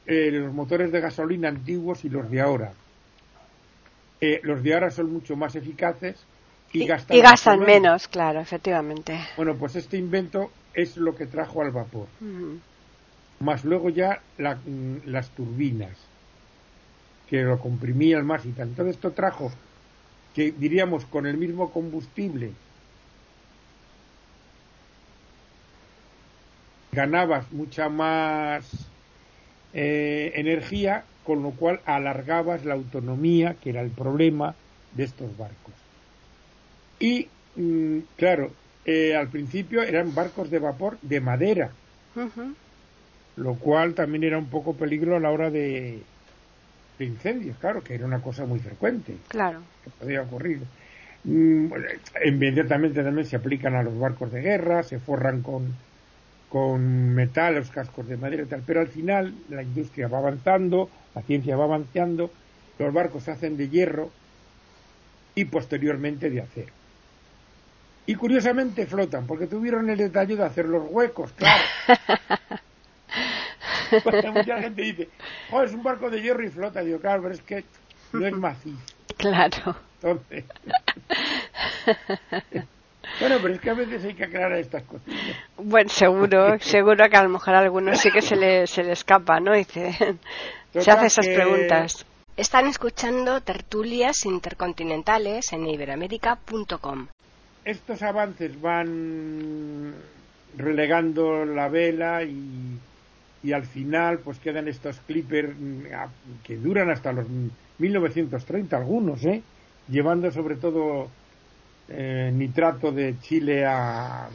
eh, 0.06 0.30
los 0.32 0.54
motores 0.54 0.92
de 0.92 1.00
gasolina 1.00 1.48
antiguos 1.48 2.04
y 2.04 2.10
los 2.10 2.30
de 2.30 2.42
ahora. 2.42 2.74
Eh, 4.20 4.40
los 4.44 4.62
de 4.64 4.74
ahora 4.74 4.92
son 4.92 5.12
mucho 5.12 5.36
más 5.36 5.56
eficaces 5.56 6.26
y, 6.72 6.86
gastan, 6.86 7.18
y 7.18 7.22
gastan 7.22 7.60
menos. 7.62 8.08
claro, 8.08 8.40
efectivamente. 8.40 9.20
Bueno, 9.36 9.56
pues 9.56 9.76
este 9.76 9.98
invento 9.98 10.50
es 10.74 10.98
lo 10.98 11.16
que 11.16 11.28
trajo 11.28 11.62
al 11.62 11.72
vapor 11.72 12.08
más 13.40 13.66
luego 13.66 13.90
ya 13.90 14.22
mm, 14.38 14.98
las 15.06 15.30
turbinas, 15.30 15.98
que 17.30 17.42
lo 17.42 17.60
comprimían 17.60 18.26
más 18.26 18.46
y 18.46 18.52
tal. 18.52 18.70
Entonces 18.70 18.96
esto 18.96 19.12
trajo 19.12 19.52
que 20.36 20.52
diríamos 20.52 21.06
con 21.06 21.26
el 21.26 21.38
mismo 21.38 21.72
combustible 21.72 22.52
ganabas 26.94 27.52
mucha 27.52 27.90
más 27.90 28.66
eh, 29.74 30.32
energía, 30.36 31.04
con 31.24 31.42
lo 31.42 31.52
cual 31.52 31.82
alargabas 31.86 32.66
la 32.66 32.76
autonomía, 32.76 33.56
que 33.56 33.72
era 33.72 33.82
el 33.82 33.90
problema 33.90 34.56
de 34.94 35.04
estos 35.04 35.36
barcos. 35.38 35.74
Y, 37.00 37.28
mm, 37.56 38.00
claro, 38.16 38.52
eh, 38.86 39.16
al 39.16 39.30
principio 39.30 39.82
eran 39.82 40.14
barcos 40.14 40.52
de 40.52 40.60
vapor 40.60 40.98
de 41.02 41.20
madera 41.20 41.72
lo 43.36 43.56
cual 43.56 43.94
también 43.94 44.24
era 44.24 44.38
un 44.38 44.48
poco 44.48 44.74
peligro 44.74 45.16
a 45.16 45.20
la 45.20 45.32
hora 45.32 45.50
de, 45.50 46.02
incendios, 47.00 47.58
claro, 47.58 47.84
que 47.84 47.96
era 47.96 48.06
una 48.06 48.22
cosa 48.22 48.46
muy 48.46 48.60
frecuente. 48.60 49.18
Claro. 49.28 49.62
Que 49.84 49.90
podía 49.90 50.22
ocurrir. 50.22 50.60
Mm, 51.26 51.68
inmediatamente 52.26 53.04
también 53.04 53.28
se 53.28 53.36
aplican 53.36 53.76
a 53.76 53.84
los 53.84 53.98
barcos 53.98 54.32
de 54.32 54.42
guerra, 54.42 54.84
se 54.84 55.00
forran 55.00 55.42
con, 55.42 55.76
con 56.50 57.14
metal, 57.14 57.56
los 57.56 57.72
cascos 57.72 58.08
de 58.08 58.18
madera 58.18 58.44
y 58.44 58.46
tal, 58.46 58.62
pero 58.66 58.82
al 58.82 58.88
final 58.88 59.34
la 59.50 59.64
industria 59.64 60.08
va 60.08 60.20
avanzando, 60.20 60.90
la 61.16 61.22
ciencia 61.22 61.58
va 61.58 61.66
avanzando, 61.66 62.32
los 62.78 62.94
barcos 62.94 63.24
se 63.24 63.32
hacen 63.32 63.58
de 63.58 63.70
hierro 63.70 64.12
y 65.36 65.46
posteriormente 65.46 66.30
de 66.30 66.42
acero. 66.42 66.72
Y 68.06 68.16
curiosamente 68.16 68.86
flotan, 68.86 69.26
porque 69.26 69.48
tuvieron 69.48 69.90
el 69.90 69.98
detalle 69.98 70.36
de 70.36 70.44
hacer 70.44 70.66
los 70.66 70.84
huecos, 70.90 71.32
claro. 71.34 71.64
mucha 74.34 74.62
gente 74.62 74.82
dice, 74.82 75.10
oh, 75.52 75.62
es 75.64 75.74
un 75.74 75.84
barco 75.84 76.10
de 76.10 76.22
hierro 76.22 76.44
y 76.44 76.50
flota. 76.50 76.82
Digo, 76.82 77.00
claro, 77.00 77.24
pero 77.24 77.34
es 77.36 77.42
que 77.42 77.64
no 78.14 78.26
es 78.26 78.34
macizo. 78.34 78.78
Claro. 79.18 79.76
Entonces. 80.02 80.46
bueno, 83.20 83.38
pero 83.42 83.54
es 83.54 83.62
que 83.62 83.70
a 83.70 83.74
veces 83.74 84.04
hay 84.04 84.16
que 84.16 84.24
aclarar 84.24 84.58
estas 84.58 84.84
cosas. 84.84 85.08
Bueno, 85.58 85.90
seguro, 85.90 86.58
seguro 86.60 87.10
que 87.10 87.18
a 87.18 87.24
lo 87.24 87.30
mejor 87.30 87.54
a 87.54 87.60
algunos 87.60 88.00
sí 88.00 88.10
que 88.12 88.22
se 88.22 88.36
le, 88.36 88.66
se 88.66 88.84
le 88.84 88.94
escapa, 88.94 89.40
¿no? 89.40 89.56
Y 89.56 89.66
se, 89.66 89.94
se 90.74 90.92
hace 90.92 91.06
esas 91.06 91.28
preguntas. 91.28 92.06
Están 92.36 92.66
escuchando 92.66 93.42
tertulias 93.42 94.26
intercontinentales 94.26 95.54
en 95.54 95.68
iberoamérica.com. 95.68 97.08
Estos 97.64 98.02
avances 98.02 98.60
van 98.60 99.94
relegando 100.58 101.46
la 101.46 101.70
vela 101.70 102.24
y 102.24 102.80
y 103.44 103.52
al 103.52 103.66
final 103.66 104.20
pues 104.20 104.40
quedan 104.40 104.68
estos 104.68 105.00
clippers 105.02 105.54
mm, 105.60 105.84
que 106.44 106.58
duran 106.58 106.90
hasta 106.90 107.12
los 107.12 107.28
1930 107.78 108.76
algunos, 108.76 109.24
¿eh? 109.26 109.44
llevando 109.90 110.32
sobre 110.32 110.56
todo 110.56 111.10
eh, 111.90 112.32
nitrato 112.34 112.92
de 112.92 113.20
Chile 113.20 113.66
a, 113.66 114.30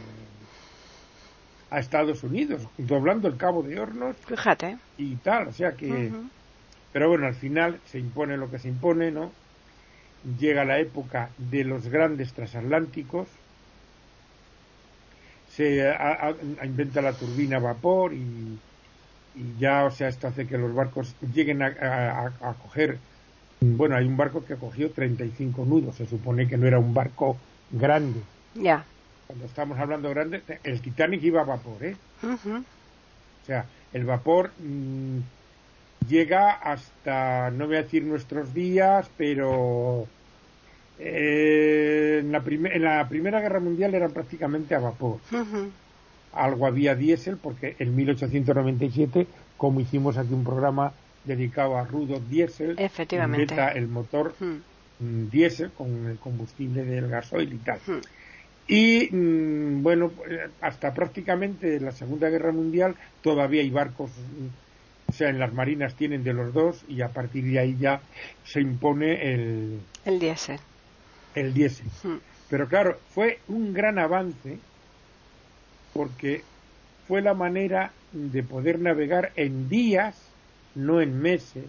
a 1.71 1.79
Estados 1.79 2.23
Unidos, 2.23 2.69
doblando 2.77 3.29
el 3.29 3.37
cabo 3.39 3.63
de 3.63 3.81
hornos. 3.81 4.17
Fíjate. 4.27 4.77
Y 4.99 5.17
tal, 5.17 5.49
o 5.49 5.53
sea 5.53 5.73
que... 5.73 6.13
Pero 6.93 7.11
bueno, 7.11 7.27
al 7.27 7.35
final 7.35 7.81
se 7.85 7.99
impone 7.99 8.37
lo 8.37 8.51
que 8.51 8.59
se 8.59 8.69
impone, 8.69 9.11
¿no? 9.11 9.31
Llega 10.39 10.65
la 10.65 10.79
época 10.79 11.31
de 11.37 11.63
los 11.65 11.89
grandes 11.89 12.33
transatlánticos, 12.33 13.29
se 15.51 15.95
inventa 16.65 17.03
la 17.03 17.13
turbina 17.13 17.59
a 17.59 17.61
vapor 17.61 18.15
y 18.15 18.59
y 19.39 19.61
ya, 19.61 19.85
o 19.85 19.91
sea, 19.91 20.09
esto 20.09 20.27
hace 20.27 20.47
que 20.47 20.59
los 20.59 20.75
barcos 20.75 21.15
lleguen 21.33 21.63
a, 21.63 22.33
coger. 22.63 22.99
Bueno, 23.61 23.97
hay 23.97 24.07
un 24.07 24.17
barco 24.17 24.45
que 24.45 24.57
cogió 24.57 24.91
35 24.91 25.65
nudos, 25.65 25.97
se 25.97 26.07
supone 26.07 26.49
que 26.49 26.57
no 26.57 26.67
era 26.67 26.79
un 26.79 26.93
barco 26.93 27.37
grande. 27.71 28.21
Ya. 28.55 28.85
Cuando 29.27 29.45
estamos 29.45 29.79
hablando 29.79 30.11
grande, 30.11 30.43
el 30.65 30.81
Titanic 30.81 31.23
iba 31.23 31.43
a 31.43 31.45
vapor, 31.45 31.85
¿eh? 31.85 31.97
O 32.23 33.47
sea, 33.47 33.67
el 33.93 34.05
vapor 34.05 34.51
mm, 34.59 35.19
llega 36.09 36.51
hasta, 36.51 37.51
no 37.51 37.67
voy 37.67 37.77
a 37.77 37.83
decir 37.83 38.03
nuestros 38.05 38.53
días, 38.53 39.09
pero 39.17 40.07
eh, 40.99 42.19
en, 42.21 42.33
la 42.33 42.43
en, 42.47 42.83
la 42.83 43.09
Primera 43.09 43.41
Guerra 43.41 43.61
Mundial 43.61 43.95
eran 43.95 44.11
prácticamente 44.11 44.75
a 44.75 44.81
vapor 44.81 45.19
algo 46.33 46.67
había 46.67 46.95
diésel, 46.95 47.37
porque 47.37 47.77
en 47.79 47.95
1897, 47.97 49.27
como 49.57 49.81
hicimos 49.81 50.17
aquí 50.19 50.33
un 50.33 50.45
programa 50.45 50.93
dedicado 51.25 51.77
a 51.77 51.85
rudo 51.85 52.21
diésel, 52.21 52.77
Efectivamente. 52.79 53.55
el 53.75 53.89
motor 53.89 54.35
hmm. 54.39 55.05
mm, 55.05 55.31
diésel 55.31 55.71
con 55.73 56.07
el 56.07 56.19
combustible 56.19 56.85
del 56.85 57.09
gasoil 57.09 57.53
y 57.53 57.59
tal. 57.59 57.79
Hmm. 57.87 58.01
Y 58.67 59.09
mm, 59.11 59.83
bueno, 59.83 60.13
hasta 60.61 60.93
prácticamente 60.93 61.81
la 61.81 61.93
Segunda 61.93 62.29
Guerra 62.29 62.53
Mundial 62.53 62.95
todavía 63.23 63.63
hay 63.63 63.71
barcos, 63.71 64.11
o 65.07 65.13
sea, 65.13 65.31
en 65.31 65.39
las 65.39 65.53
marinas 65.55 65.95
tienen 65.95 66.23
de 66.23 66.35
los 66.35 66.53
dos 66.53 66.85
y 66.89 67.01
a 67.01 67.09
partir 67.09 67.45
de 67.45 67.59
ahí 67.59 67.77
ya 67.79 68.01
se 68.45 68.61
impone 68.61 69.33
el... 69.33 69.81
El 70.05 70.19
diésel. 70.19 70.61
El 71.35 71.55
diésel. 71.55 71.87
Hmm. 72.03 72.17
Pero 72.51 72.69
claro, 72.69 72.99
fue 73.15 73.41
un 73.49 73.73
gran 73.73 73.99
avance 73.99 74.59
porque 75.93 76.43
fue 77.07 77.23
la 77.23 77.35
manera 77.35 77.93
de 78.13 78.43
poder 78.43 78.81
navegar 78.81 79.33
en 79.37 79.69
días, 79.69 80.17
no 80.75 81.01
en 81.01 81.21
meses, 81.21 81.67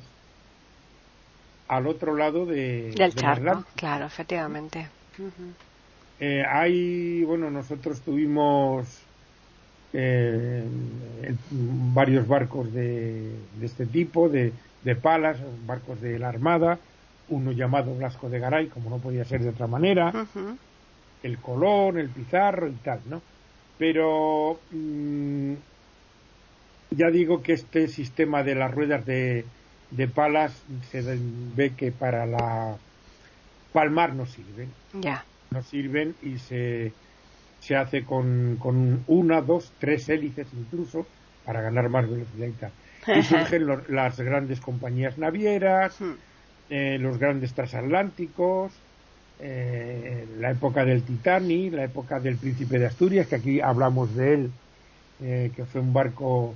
al 1.68 1.88
otro 1.88 2.16
lado 2.16 2.46
de, 2.46 2.92
del 2.96 3.16
charco. 3.16 3.64
Claro, 3.76 4.06
efectivamente. 4.06 4.88
Eh, 6.20 6.44
hay, 6.48 7.24
bueno, 7.24 7.50
nosotros 7.50 8.02
tuvimos 8.02 8.88
eh, 9.94 10.64
varios 11.52 12.28
barcos 12.28 12.74
de, 12.74 13.32
este 13.62 13.86
tipo, 13.86 14.30
de, 14.30 14.52
de, 14.84 14.96
palas, 14.96 15.38
barcos 15.66 16.02
de 16.02 16.20
la 16.20 16.30
Armada, 16.30 16.80
uno 17.30 17.52
llamado 17.52 17.94
Blasco 17.96 18.30
de 18.30 18.40
Garay, 18.40 18.68
como 18.68 18.90
no 18.90 18.98
podía 18.98 19.24
ser 19.24 19.42
de 19.42 19.50
otra 19.50 19.68
manera, 19.68 20.12
el 21.24 21.38
Colón, 21.38 21.98
el 21.98 22.10
Pizarro 22.10 22.68
y 22.68 22.74
tal, 22.74 23.00
¿no? 23.06 23.22
Pero 23.80 24.60
mm, 24.72 25.54
ya 26.92 27.10
digo 27.10 27.42
que 27.42 27.54
este 27.54 27.88
sistema 27.88 28.44
de 28.44 28.54
las 28.54 28.72
ruedas 28.72 29.06
de, 29.06 29.46
palas 30.13 30.54
se 30.92 31.02
ve 31.56 31.72
que 31.76 31.92
para 31.92 32.28
la 32.28 32.78
palmar 33.74 34.13
no 34.13 34.26
sirven. 34.28 34.70
Ya. 34.94 35.24
No 35.50 35.63
sirven 35.63 36.13
y 36.22 36.38
se 36.38 36.92
se 37.60 37.76
hace 37.76 38.04
con, 38.04 38.58
con 38.60 39.04
una, 39.08 39.42
dos, 39.42 39.72
tres 39.80 40.08
hélices 40.10 40.48
incluso 40.54 41.06
para 41.46 41.62
ganar 41.62 41.89
más 41.89 42.10
velocidad 42.10 42.48
y 42.48 42.52
tal. 42.60 42.72
Y 43.18 43.24
surgen 43.24 43.65
las 43.89 44.20
grandes 44.20 44.60
compañías 44.60 45.18
navieras, 45.18 46.00
Hmm. 46.00 46.13
eh, 46.70 46.98
los 47.00 47.18
grandes 47.18 47.54
transatlánticos, 47.54 48.72
eh, 49.39 50.25
la 50.39 50.52
época 50.52 50.84
del 50.84 51.04
Titanic, 51.04 51.73
la 51.73 51.86
época 51.86 52.19
del 52.19 52.36
Príncipe 52.36 52.78
de 52.78 52.88
Asturias, 52.88 53.28
que 53.28 53.36
aquí 53.36 53.62
hablamos 53.62 54.13
de 54.15 54.34
él, 54.34 54.52
eh, 55.21 55.52
que 55.56 55.65
fue 55.65 55.82
un 55.82 55.93
barco 55.93 56.56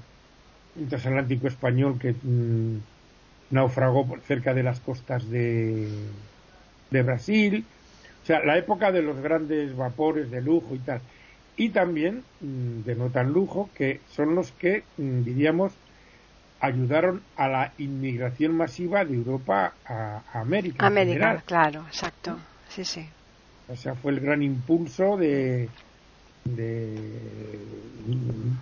transatlántico 0.90 1.48
español 1.48 1.98
que 2.00 2.12
mm, 2.12 2.78
naufragó 3.52 4.06
por 4.06 4.20
cerca 4.22 4.54
de 4.54 4.64
las 4.64 4.80
costas 4.80 5.30
de, 5.30 5.88
de 6.92 7.04
Brasil. 7.04 7.66
O 8.22 8.26
sea, 8.26 8.44
la 8.44 8.58
época 8.58 8.92
de 8.92 9.02
los 9.02 9.20
grandes 9.20 9.76
vapores 9.76 10.30
de 10.30 10.42
lujo 10.42 10.76
y 10.76 10.80
tal. 10.80 11.00
Y 11.56 11.70
también 11.70 12.24
mm, 12.42 12.82
de 12.82 12.96
no 12.96 13.10
tan 13.10 13.32
lujo, 13.32 13.70
que 13.76 14.02
son 14.12 14.36
los 14.36 14.52
que, 14.52 14.84
mm, 14.98 15.24
diríamos, 15.24 15.74
ayudaron 16.60 17.22
a 17.38 17.48
la 17.48 17.74
inmigración 17.78 18.56
masiva 18.58 19.06
de 19.06 19.16
Europa 19.16 19.74
a, 19.86 20.22
a 20.34 20.40
América. 20.42 20.86
América, 20.86 21.44
claro, 21.46 21.86
exacto. 21.88 22.38
Sí, 22.74 22.84
sí. 22.86 23.06
O 23.70 23.76
sea, 23.76 23.94
fue 23.94 24.14
el 24.14 24.20
gran 24.20 24.42
impulso 24.42 25.16
de, 25.16 25.70
de, 26.46 26.88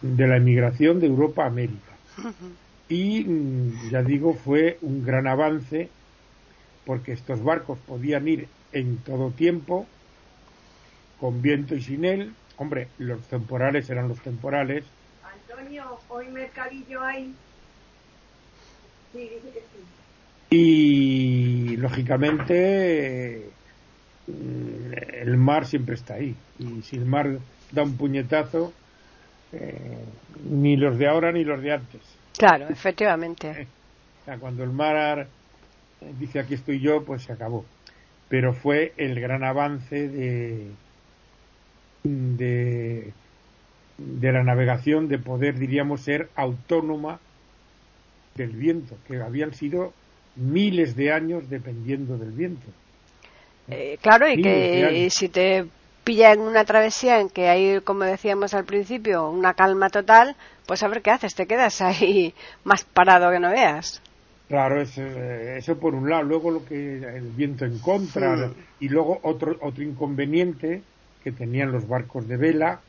de 0.02 0.28
la 0.28 0.38
inmigración 0.38 1.00
de 1.00 1.08
Europa 1.08 1.43
a 1.43 1.47
América. 1.47 1.91
Y 2.89 3.24
mm, 3.24 3.89
ya 3.89 4.02
digo, 4.04 4.34
fue 4.34 4.78
un 4.82 5.06
gran 5.06 5.28
avance 5.28 5.89
porque 6.86 7.13
estos 7.13 7.41
barcos 7.41 7.78
podían 7.88 8.28
ir 8.28 8.47
en 8.74 8.97
todo 8.97 9.30
tiempo, 9.30 9.86
con 11.19 11.41
viento 11.41 11.74
y 11.76 11.82
sin 11.82 12.04
él. 12.04 12.34
Hombre, 12.58 12.88
los 12.97 13.21
temporales 13.28 13.89
eran 13.89 14.10
los 14.10 14.19
temporales, 14.19 14.84
Antonio, 15.24 15.86
hoy 16.10 16.28
mercadillo 16.28 17.02
hay. 17.02 17.34
Sí, 19.13 19.19
dice 19.19 19.52
que 19.54 19.60
sí. 19.60 20.58
y 20.58 21.78
lógicamente 21.78 23.61
el 24.27 25.38
mar 25.38 25.65
siempre 25.65 25.95
está 25.95 26.15
ahí. 26.15 26.36
Y 26.60 26.81
si 26.84 26.97
el 26.97 27.05
mar 27.05 27.39
da 27.71 27.84
un 27.84 27.97
puñetazo 27.97 28.73
eh, 29.51 30.05
ni 30.49 30.77
los 30.77 30.97
de 30.97 31.07
ahora 31.07 31.31
ni 31.31 31.43
los 31.43 31.62
de 31.62 31.73
antes. 31.73 32.01
Claro, 32.38 32.67
efectivamente. 32.69 33.67
o 34.21 34.25
sea 34.25 34.38
cuando 34.38 34.63
el 34.63 34.71
mar 34.71 35.27
eh, 36.01 36.13
dice 36.19 36.39
aquí 36.39 36.53
estoy 36.53 36.79
yo 36.79 37.03
pues 37.03 37.23
se 37.23 37.34
acabó. 37.34 37.65
Pero 38.29 38.53
fue 38.53 38.93
el 38.97 39.19
gran 39.19 39.43
avance 39.43 40.07
de 40.07 40.71
de 42.03 43.12
de 43.97 44.31
la 44.31 44.43
navegación 44.43 45.07
de 45.07 45.19
poder 45.19 45.60
diríamos 45.60 46.01
ser 46.01 46.29
autónoma 46.36 47.19
del 48.36 48.51
viento 48.51 48.97
que 49.07 49.21
habían 49.21 49.53
sido 49.53 49.93
miles 50.36 50.95
de 50.95 51.12
años 51.12 51.49
dependiendo 51.49 52.17
del 52.17 52.31
viento 52.31 52.65
Eh, 53.69 53.97
claro, 54.02 54.28
y 54.30 54.41
que 54.41 55.10
si 55.10 55.30
te 55.30 55.65
pilla 56.04 56.34
en 56.34 56.41
una 56.41 56.65
travesía 56.65 57.19
en 57.19 57.30
que 57.30 57.47
hay, 57.47 57.80
como 57.82 58.04
decíamos 58.04 58.54
al 58.54 58.65
principio, 58.65 59.30
una 59.30 59.54
calma 59.54 59.89
total, 59.89 60.36
pues 60.67 60.84
a 60.84 60.88
ver 60.88 61.02
qué 61.02 61.12
haces, 61.12 61.36
te 61.36 61.45
quedas 61.45 61.82
ahí 61.82 62.34
más 62.63 62.84
parado 62.84 63.32
que 63.32 63.39
no 63.39 63.50
veas. 63.52 64.02
Claro, 64.47 64.82
eso, 64.82 65.02
eh, 65.02 65.58
eso 65.58 65.78
por 65.78 65.95
un 65.95 66.10
lado. 66.10 66.24
Luego 66.24 66.52
lo 66.52 66.65
que 66.65 66.97
el 66.97 67.32
viento 67.38 67.63
en 67.63 67.80
contra 67.80 68.52
y 68.80 68.89
luego 68.89 69.19
otro 69.24 69.56
otro 69.62 69.84
inconveniente 69.84 70.82
que 71.24 71.32
tenían 71.32 71.71
los 71.71 71.88
barcos 71.88 72.28
de 72.28 72.36
vela 72.36 72.82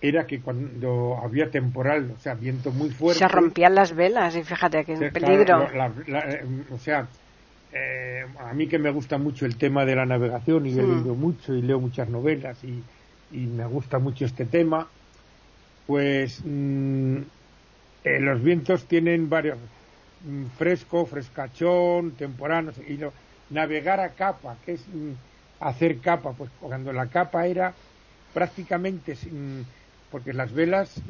era 0.00 0.26
que 0.26 0.40
cuando 0.40 1.18
había 1.22 1.50
temporal, 1.50 2.12
o 2.16 2.20
sea, 2.20 2.34
viento 2.34 2.70
muy 2.70 2.90
fuerte, 2.90 3.18
Se 3.18 3.28
rompían 3.28 3.74
las 3.74 3.96
velas 3.96 4.36
y 4.36 4.44
fíjate 4.44 4.84
un 4.88 5.10
peligro. 5.10 5.66
claro, 5.72 5.94
la- 6.06 6.20
la- 6.20 6.32
eh, 6.34 6.44
o 6.70 6.78
sea, 6.78 7.08
eh, 7.76 8.24
a 8.38 8.54
mí 8.54 8.68
que 8.68 8.78
me 8.78 8.90
gusta 8.90 9.18
mucho 9.18 9.46
el 9.46 9.56
tema 9.58 9.84
de 9.84 9.96
la 9.96 10.06
navegación 10.06 10.66
y 10.66 10.70
he 10.70 10.82
leído 10.82 11.14
mucho 11.14 11.54
y 11.54 11.62
leo 11.62 11.80
muchas 11.80 12.08
novelas 12.08 12.62
y, 12.64 12.84
y 13.30 13.46
me 13.48 13.66
gusta 13.66 13.98
mucho 13.98 14.24
este 14.24 14.46
tema, 14.46 14.90
pues 15.86 16.42
mm, 16.44 17.16
eh, 18.04 18.20
los 18.20 18.42
vientos 18.42 18.86
tienen 18.88 19.28
varios 19.28 19.58
mm, 20.20 20.46
fresco, 20.48 21.04
frescachón, 21.06 22.16
temporano 22.16 22.72
y 22.86 22.96
lo- 22.96 23.14
navegar 23.50 24.00
a 24.00 24.14
capa, 24.14 24.58
que 24.62 24.72
es 24.72 24.88
mm, 24.88 25.12
hacer 25.60 26.00
capa, 26.00 26.34
pues 26.34 26.50
cuando 26.58 26.92
la 26.92 27.08
capa 27.08 27.46
era 27.46 27.76
prácticamente 28.32 29.14
sin- 29.14 29.66
porque 30.10 30.32
las 30.32 30.52
velas 30.52 31.02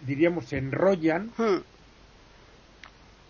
diríamos 0.00 0.46
se 0.46 0.58
enrollan 0.58 1.30
Hmm, 1.36 1.62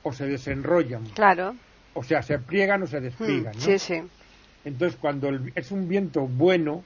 o 0.03 0.13
se 0.13 0.27
desenrollan, 0.27 1.05
claro. 1.19 1.57
O 1.95 2.03
sea, 2.03 2.23
se 2.23 2.39
pliegan 2.39 2.83
o 2.83 2.87
se 2.87 3.01
Hmm, 3.01 3.03
despliegan, 3.05 3.55
¿no? 3.55 3.61
Sí, 3.61 3.79
sí. 3.79 4.03
Entonces, 4.65 4.99
cuando 5.01 5.29
el- 5.29 5.53
es 5.55 5.71
un 5.71 5.89
viento 5.89 6.27
bueno, 6.27 6.83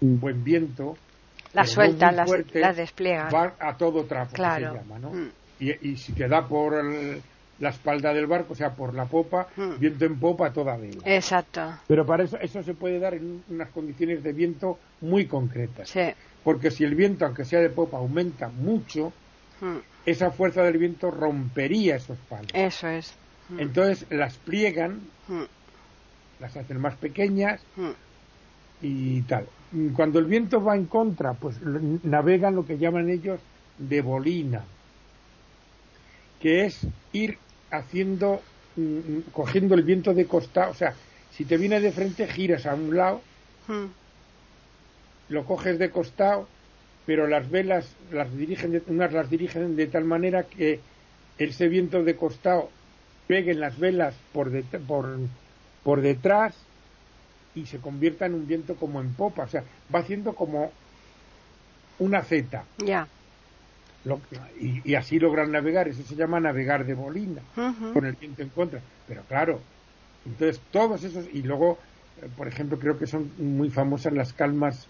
un 0.00 0.18
buen 0.20 0.42
viento, 0.44 0.96
Las 1.52 1.70
sueltan, 1.70 2.16
las, 2.16 2.30
las 2.54 2.76
despliegan. 2.76 3.28
va 3.34 3.54
a 3.58 3.76
todo 3.76 4.04
trapo, 4.04 4.32
Claro. 4.34 4.72
se 4.72 4.78
llama, 4.78 4.98
¿no? 4.98 5.10
Hmm. 5.10 5.30
Y, 5.60 5.88
y 5.90 5.96
si 5.96 6.12
te 6.12 6.28
da 6.28 6.46
por 6.46 6.74
el- 6.74 7.22
la 7.58 7.70
espalda 7.70 8.12
del 8.12 8.26
barco, 8.26 8.52
o 8.52 8.56
sea, 8.56 8.74
por 8.74 8.92
la 8.94 9.06
popa, 9.06 9.48
Hmm. 9.56 9.78
viento 9.78 10.04
en 10.04 10.18
popa 10.20 10.52
toda 10.52 10.76
vela. 10.76 11.00
Exacto. 11.04 11.62
Pero 11.86 12.04
para 12.04 12.24
eso, 12.24 12.38
eso 12.38 12.62
se 12.62 12.74
puede 12.74 12.98
dar 12.98 13.14
en 13.14 13.42
unas 13.48 13.70
condiciones 13.70 14.22
de 14.22 14.32
viento 14.34 14.78
muy 15.00 15.24
concretas. 15.26 15.88
Sí. 15.88 16.02
Porque 16.44 16.70
si 16.70 16.84
el 16.84 16.94
viento, 16.94 17.24
aunque 17.24 17.44
sea 17.46 17.60
de 17.60 17.70
popa, 17.70 17.96
aumenta 17.96 18.48
mucho, 18.48 19.12
esa 20.04 20.30
fuerza 20.30 20.62
del 20.62 20.76
viento 20.76 21.10
rompería 21.10 21.96
esos 21.96 22.18
palos. 22.28 22.50
Eso 22.52 22.88
es. 22.88 23.14
Hmm, 23.48 23.60
Entonces 23.60 24.06
las 24.10 24.38
pliegan, 24.38 25.00
hmm, 25.28 25.44
las 26.38 26.56
hacen 26.56 26.80
más 26.80 26.96
pequeñas 26.96 27.62
hmm. 27.76 27.90
y 28.80 29.22
tal. 29.22 29.46
Cuando 29.94 30.18
el 30.18 30.26
viento 30.26 30.62
va 30.62 30.76
en 30.76 30.86
contra, 30.86 31.34
pues 31.34 31.60
navegan 31.62 32.54
lo 32.54 32.64
que 32.64 32.78
llaman 32.78 33.10
ellos 33.10 33.40
de 33.76 34.00
bolina, 34.02 34.64
que 36.38 36.64
es 36.66 36.86
ir 37.12 37.38
haciendo, 37.70 38.48
mm, 38.76 39.30
cogiendo 39.32 39.74
el 39.74 39.82
viento 39.82 40.14
de 40.14 40.26
costado, 40.26 40.70
o 40.70 40.74
sea, 40.74 40.94
si 41.28 41.46
te 41.46 41.56
viene 41.56 41.80
de 41.80 41.92
frente 41.92 42.26
giras 42.28 42.66
a 42.66 42.74
un 42.74 42.96
lado, 42.96 43.28
lo 45.28 45.44
coges 45.44 45.78
de 45.78 45.90
costado, 45.90 46.54
pero 47.04 47.26
las 47.26 47.50
velas 47.50 47.98
las 48.10 48.32
dirigen, 48.32 48.72
de- 48.72 48.84
unas 48.86 49.12
las 49.12 49.30
dirigen 49.30 49.76
de 49.76 49.86
tal 49.88 50.04
manera 50.04 50.48
que 50.48 50.88
ese 51.36 51.68
viento 51.68 52.02
de 52.04 52.16
costado 52.16 52.75
pegue 53.26 53.52
en 53.52 53.60
las 53.60 53.78
velas 53.78 54.14
por, 54.32 54.50
det- 54.50 54.78
por, 54.86 55.18
por 55.82 56.00
detrás 56.00 56.56
y 57.54 57.66
se 57.66 57.80
convierta 57.80 58.26
en 58.26 58.34
un 58.34 58.46
viento 58.46 58.74
como 58.76 59.00
en 59.00 59.14
popa, 59.14 59.44
o 59.44 59.48
sea, 59.48 59.64
va 59.92 60.00
haciendo 60.00 60.34
como 60.34 60.70
una 61.98 62.22
Z. 62.22 62.66
Ya. 62.78 63.08
Lo- 64.04 64.20
y, 64.60 64.88
y 64.90 64.94
así 64.94 65.18
logran 65.18 65.50
navegar, 65.50 65.88
eso 65.88 66.02
se 66.02 66.14
llama 66.14 66.38
navegar 66.38 66.86
de 66.86 66.94
bolina, 66.94 67.42
Ujú. 67.56 67.92
con 67.94 68.06
el 68.06 68.14
viento 68.14 68.42
en 68.42 68.50
contra. 68.50 68.82
Pero 69.06 69.24
claro, 69.24 69.60
entonces 70.24 70.60
todos 70.70 71.02
esos, 71.02 71.26
y 71.32 71.42
luego, 71.42 71.78
eh, 72.16 72.28
por 72.36 72.46
ejemplo, 72.46 72.78
creo 72.78 72.98
que 72.98 73.06
son 73.06 73.32
muy 73.38 73.70
famosas 73.70 74.12
las 74.12 74.32
calmas 74.32 74.88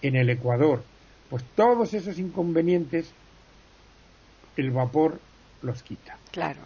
en 0.00 0.16
el 0.16 0.30
Ecuador. 0.30 0.82
Pues 1.28 1.44
todos 1.54 1.94
esos 1.94 2.18
inconvenientes, 2.18 3.12
el 4.56 4.70
vapor 4.70 5.20
los 5.60 5.82
quita, 5.82 6.18
Claro. 6.32 6.60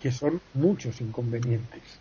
Que 0.00 0.10
son 0.10 0.40
muchos 0.54 1.00
inconvenientes. 1.00 2.00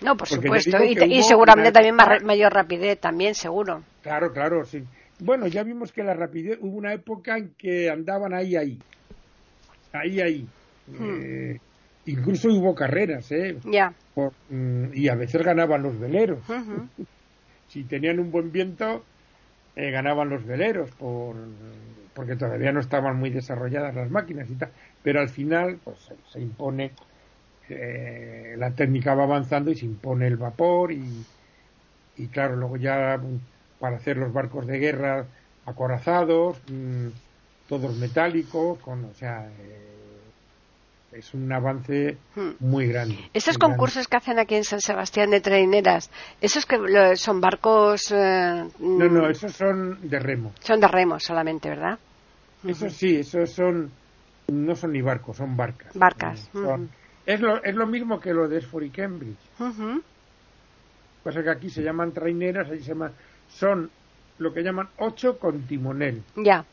No, 0.00 0.16
por 0.16 0.28
Porque 0.28 0.46
supuesto. 0.46 0.82
Y, 0.82 1.22
seguramente 1.22 1.68
una 1.68 1.72
también 1.72 1.94
más 1.94 2.22
mayor 2.22 2.52
rapidez, 2.52 2.98
también, 2.98 3.34
seguro. 3.34 3.82
Claro, 4.02 4.32
claro, 4.32 4.64
sí. 4.64 4.82
Bueno, 5.20 5.46
ya 5.46 5.62
vimos 5.62 5.92
que 5.92 6.02
la 6.02 6.14
rapidez, 6.14 6.58
hubo 6.60 6.76
una 6.76 6.92
época 6.92 7.36
en 7.36 7.54
que 7.56 7.88
andaban 7.88 8.34
ahí, 8.34 8.56
ahí. 8.56 8.78
Ahí, 9.92 10.20
ahí. 10.20 10.46
Eh, 11.00 11.58
incluso 12.06 12.48
hubo 12.48 12.74
carreras, 12.74 13.30
¿eh? 13.30 13.56
Ya. 13.64 13.92
Por- 14.14 14.32
mm, 14.50 14.94
y 14.94 15.08
a 15.08 15.14
veces 15.14 15.42
ganaban 15.42 15.82
los 15.82 15.98
veleros. 15.98 16.40
Si 17.68 17.84
tenían 17.84 18.18
un 18.20 18.30
buen 18.30 18.52
viento, 18.52 19.02
eh, 19.76 19.90
ganaban 19.90 20.28
los 20.28 20.44
veleros, 20.44 20.90
por, 20.90 21.34
porque 22.14 22.36
todavía 22.36 22.72
no 22.72 22.80
estaban 22.80 23.18
muy 23.18 23.30
desarrolladas 23.30 23.94
las 23.94 24.10
máquinas 24.10 24.48
y 24.50 24.54
tal. 24.54 24.70
Pero 25.02 25.20
al 25.20 25.28
final, 25.28 25.80
pues 25.82 26.12
se, 26.30 26.40
impone, 26.40 26.92
eh, 27.68 28.54
la 28.58 28.70
técnica 28.72 29.14
va 29.14 29.24
avanzando 29.24 29.70
y 29.70 29.76
se 29.76 29.86
impone 29.86 30.26
el 30.26 30.36
vapor 30.36 30.92
y, 30.92 31.24
y 32.16 32.28
claro, 32.28 32.56
luego 32.56 32.76
ya 32.76 33.18
mm, 33.18 33.40
para 33.78 33.96
hacer 33.96 34.16
los 34.16 34.32
barcos 34.32 34.66
de 34.66 34.78
guerra 34.78 35.26
acorazados, 35.64 36.62
mm, 36.70 37.08
todos 37.66 37.96
metálicos, 37.96 38.78
con, 38.80 39.04
o 39.06 39.14
sea, 39.14 39.50
eh, 39.58 39.91
es 41.12 41.34
un 41.34 41.52
avance 41.52 42.16
Hmm. 42.34 42.50
muy 42.60 42.86
grande. 42.88 43.16
Estos 43.34 43.54
muy 43.54 43.58
grande. 43.60 43.76
concursos 43.76 44.08
que 44.08 44.16
hacen 44.16 44.38
aquí 44.38 44.54
en 44.54 44.64
San 44.64 44.80
Sebastián 44.80 45.30
de 45.30 45.40
traineras, 45.40 46.10
esos 46.40 46.64
que 46.66 46.76
son 47.16 47.40
barcos, 47.40 48.10
eh, 48.10 48.64
No, 48.78 49.04
mm, 49.08 49.14
no, 49.14 49.28
esos 49.28 49.52
son 49.52 49.98
de 50.08 50.18
remo. 50.18 50.52
son 50.60 50.80
de 50.80 50.88
remos 50.88 51.22
solamente, 51.22 51.68
¿verdad? 51.68 51.98
Esos 52.66 52.92
sí, 52.94 53.16
esos 53.16 53.52
son, 53.52 53.90
no 54.48 54.74
son 54.76 54.92
ni 54.92 55.02
barcos, 55.02 55.36
son 55.36 55.56
barcas. 55.56 55.94
Barcas, 55.94 56.40
Eh, 56.46 56.48
son- 56.52 56.90
es, 57.26 57.40
lo, 57.40 57.62
es 57.62 57.74
lo 57.74 57.86
mismo 57.86 58.20
que 58.20 58.32
lo 58.32 58.48
de 58.48 58.58
Esford 58.58 58.84
y 58.84 58.90
Cambridge. 58.90 59.38
Ujú. 59.58 60.02
Pasa 61.24 61.42
que 61.42 61.50
aquí 61.50 61.70
se 61.70 61.82
llaman 61.82 62.12
traineras, 62.12 62.68
allí 62.70 62.80
se 62.82 62.88
llaman, 62.90 63.12
son 63.48 63.90
lo 64.38 64.52
que 64.52 64.62
llaman 64.62 64.88
ocho 64.98 65.38
con 65.38 65.62
timonel. 65.66 66.22
Ya, 66.36 66.64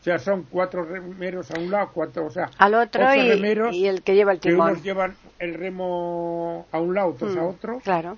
O 0.00 0.02
sea, 0.04 0.18
son 0.18 0.44
cuatro 0.44 0.84
remeros 0.84 1.50
a 1.50 1.58
un 1.58 1.70
lado, 1.70 1.90
cuatro, 1.92 2.26
o 2.26 2.30
sea, 2.30 2.50
al 2.58 2.74
otro 2.74 3.02
ocho 3.04 3.14
y, 3.20 3.28
remeros 3.30 3.74
y 3.74 3.86
el 3.88 4.02
que 4.02 4.14
lleva 4.14 4.32
el 4.32 4.40
que 4.40 4.50
timón. 4.50 4.70
unos 4.70 4.82
llevan 4.82 5.14
el 5.38 5.54
remo 5.54 6.66
a 6.70 6.78
un 6.80 6.94
lado, 6.94 7.08
otros 7.08 7.36
a 7.36 7.40
Mm, 7.42 7.46
otro, 7.46 7.80
Claro. 7.80 8.16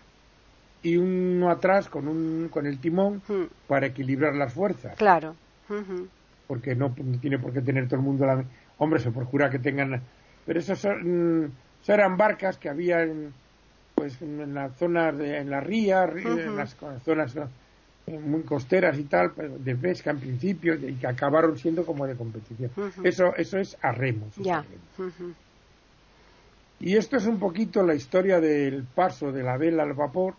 y 0.83 0.97
uno 0.97 1.51
atrás 1.51 1.88
con, 1.88 2.07
un, 2.07 2.49
con 2.51 2.66
el 2.66 2.79
timón 2.81 3.23
Mm, 3.27 3.45
para 3.66 3.87
equilibrar 3.87 4.35
las 4.35 4.53
fuerzas. 4.53 4.97
Claro. 4.97 5.35
Porque 6.47 6.75
no 6.75 6.93
tiene 7.21 7.38
por 7.38 7.53
qué 7.53 7.61
tener 7.61 7.87
todo 7.87 7.97
el 8.01 8.03
mundo 8.07 8.27
la 8.27 8.45
hombre 8.79 8.99
se 8.99 9.11
procura 9.12 9.51
que 9.51 9.59
tengan 9.59 10.03
pero 10.45 10.59
esos 10.59 10.79
son 10.81 11.43
mm, 11.45 11.53
eran 11.87 12.16
barcas 12.16 12.57
que 12.59 12.69
había 12.69 13.03
en, 13.03 13.33
pues 13.95 14.21
en 14.21 14.53
las 14.55 14.77
zonas 14.77 15.16
de, 15.16 15.38
en 15.38 15.51
la 15.51 15.61
ría 15.61 16.05
en 16.05 16.57
las 16.57 16.77
zonas 17.05 17.35
muy 18.06 18.42
costeras 18.42 18.98
y 18.98 19.04
tal 19.04 19.32
pero 19.36 19.56
de 19.58 19.76
pesca 19.76 20.10
en 20.10 20.18
principio 20.18 20.74
y 20.74 20.94
que 20.94 21.06
acabaron 21.06 21.56
siendo 21.58 21.84
como 21.86 22.06
de 22.06 22.16
competición 22.16 22.70
eso 23.04 23.34
eso 23.36 23.58
es 23.58 23.76
a 23.82 23.92
remos 23.92 24.34
Ya. 24.36 24.62
remos. 24.62 25.14
Ujú. 25.14 25.32
y 26.80 26.96
esto 26.96 27.16
es 27.18 27.26
un 27.26 27.38
poquito 27.38 27.82
la 27.84 27.94
historia 27.94 28.40
del 28.40 28.84
paso 28.84 29.30
de 29.30 29.42
la 29.42 29.56
vela 29.56 29.84
al 29.84 29.92
vapor 29.94 30.34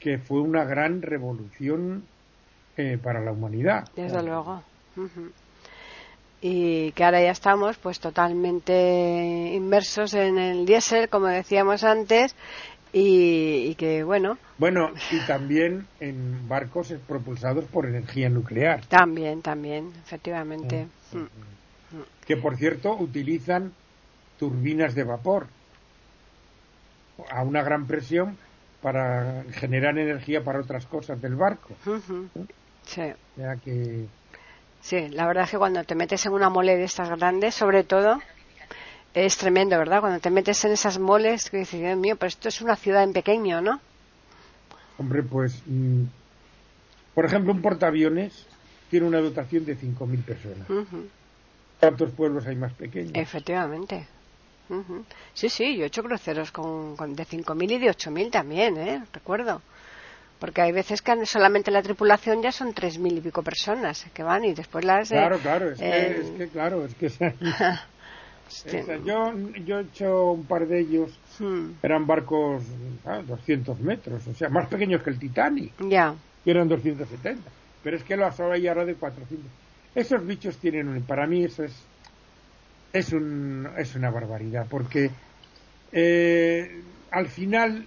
que 0.00 0.18
fue 0.18 0.40
una 0.40 0.64
gran 0.64 1.00
revolución 1.00 2.02
eh, 2.76 2.98
para 3.02 3.20
la 3.20 3.30
humanidad 3.32 3.84
Desde 3.94 4.22
luego. 4.22 4.62
Y 6.42 6.92
que 6.92 7.04
ahora 7.04 7.22
ya 7.22 7.30
estamos 7.30 7.78
pues 7.78 8.00
totalmente 8.00 9.52
inmersos 9.54 10.12
en 10.12 10.36
el 10.38 10.66
diésel, 10.66 11.08
como 11.08 11.26
decíamos 11.28 11.84
antes, 11.84 12.34
y, 12.94 13.70
y 13.70 13.74
que 13.74 14.04
bueno, 14.04 14.38
Bueno, 14.56 14.92
y 15.10 15.18
también 15.26 15.86
en 15.98 16.48
barcos 16.48 16.94
propulsados 17.06 17.64
por 17.66 17.86
energía 17.86 18.28
nuclear, 18.28 18.86
también, 18.86 19.42
también, 19.42 19.92
efectivamente. 20.04 20.86
Mm. 21.12 21.26
que 22.26 22.36
por 22.36 22.56
cierto 22.56 22.94
utilizan 22.94 23.72
turbinas 24.38 24.94
de 24.94 25.04
vapor 25.04 25.46
a 27.30 27.42
una 27.42 27.62
gran 27.62 27.86
presión 27.86 28.36
para 28.80 29.44
generar 29.52 29.98
energía 29.98 30.42
para 30.42 30.60
otras 30.60 30.86
cosas 30.86 31.20
del 31.20 31.36
barco. 31.36 31.74
Sí. 32.84 33.12
Que 33.64 34.06
Sí, 34.84 35.08
la 35.08 35.26
verdad 35.26 35.44
es 35.44 35.50
que 35.50 35.56
cuando 35.56 35.82
te 35.84 35.94
metes 35.94 36.26
en 36.26 36.32
una 36.34 36.50
mole 36.50 36.76
de 36.76 36.84
estas 36.84 37.08
grandes, 37.08 37.54
sobre 37.54 37.84
todo, 37.84 38.20
es 39.14 39.36
tremendo, 39.36 39.78
¿verdad? 39.78 40.00
Cuando 40.00 40.18
te 40.20 40.30
metes 40.30 40.64
en 40.64 40.72
esas 40.72 40.98
moles, 40.98 41.48
que 41.50 41.58
dices, 41.58 41.80
Dios 41.80 41.96
mío, 41.96 42.16
pero 42.16 42.28
esto 42.28 42.48
es 42.48 42.60
una 42.60 42.76
ciudad 42.76 43.02
en 43.04 43.12
pequeño, 43.12 43.60
¿no? 43.60 43.80
Hombre, 44.98 45.22
pues, 45.22 45.62
mm, 45.66 46.02
por 47.14 47.24
ejemplo, 47.24 47.52
un 47.52 47.62
portaaviones 47.62 48.46
tiene 48.90 49.06
una 49.06 49.20
dotación 49.20 49.64
de 49.64 49.76
5.000 49.76 50.22
personas. 50.24 50.68
Ujú. 50.68 51.08
¿Cuántos 51.80 52.10
pueblos 52.12 52.46
hay 52.46 52.56
más 52.56 52.72
pequeños? 52.74 53.12
Efectivamente. 53.14 54.06
Sí, 55.34 55.48
sí, 55.50 55.76
yo 55.76 55.84
he 55.84 55.86
hecho 55.88 56.02
cruceros 56.02 56.50
con, 56.50 56.96
con 56.96 57.14
de 57.14 57.24
5.000 57.24 57.70
y 57.72 57.78
de 57.78 57.90
8.000 57.90 58.30
también, 58.30 58.76
¿eh? 58.78 59.04
Recuerdo. 59.12 59.60
Porque 60.40 60.62
hay 60.62 60.72
veces 60.72 61.02
que 61.02 61.26
solamente 61.26 61.70
la 61.70 61.82
tripulación 61.82 62.42
ya 62.42 62.50
son 62.50 62.72
3.000 62.72 63.18
y 63.18 63.20
pico 63.20 63.42
personas 63.42 64.06
que 64.14 64.22
van 64.22 64.44
y 64.44 64.54
después 64.54 64.84
las... 64.84 65.10
eh, 65.12 65.16
Claro, 65.16 65.38
claro, 65.38 65.70
es, 65.70 65.80
eh, 65.80 66.14
que, 66.14 66.20
es 66.20 66.30
que, 66.38 66.48
claro, 66.48 66.84
es 66.84 66.94
que 66.94 67.06
esa- 68.64 68.96
yo, 68.98 69.32
yo 69.64 69.78
he 69.78 69.82
hecho 69.82 70.32
un 70.32 70.46
par 70.46 70.66
de 70.66 70.80
ellos, 70.80 71.20
Mm, 71.40 71.72
eran 71.82 72.06
barcos 72.06 72.64
ah, 73.04 73.22
200 73.26 73.78
metros, 73.80 74.26
o 74.26 74.34
sea, 74.34 74.48
más 74.48 74.68
pequeños 74.68 75.02
que 75.02 75.10
el 75.10 75.18
Titanic, 75.18 75.74
Ya, 75.90 76.14
que 76.44 76.50
eran 76.50 76.68
270, 76.68 77.50
pero 77.82 77.96
es 77.96 78.04
que 78.04 78.16
los 78.16 78.38
hay 78.40 78.66
ahora 78.68 78.84
de 78.84 78.94
400. 78.94 79.50
Esos 79.94 80.24
bichos 80.26 80.58
tienen, 80.58 80.88
un- 80.88 81.02
para 81.04 81.26
mí 81.26 81.44
eso 81.44 81.64
es, 81.64 81.88
es, 82.92 83.12
un, 83.12 83.68
es 83.76 83.94
una 83.96 84.10
barbaridad, 84.10 84.66
porque 84.68 85.10
eh, 85.92 86.82
al 87.10 87.26
final 87.28 87.86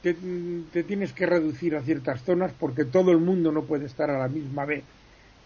te, 0.00 0.14
te 0.72 0.82
tienes 0.84 1.12
que 1.12 1.26
reducir 1.26 1.76
a 1.76 1.82
ciertas 1.82 2.22
zonas 2.22 2.52
porque 2.54 2.84
todo 2.84 3.12
el 3.12 3.18
mundo 3.18 3.52
no 3.52 3.64
puede 3.64 3.86
estar 3.86 4.10
a 4.10 4.18
la 4.18 4.28
misma 4.28 4.64
vez 4.64 4.84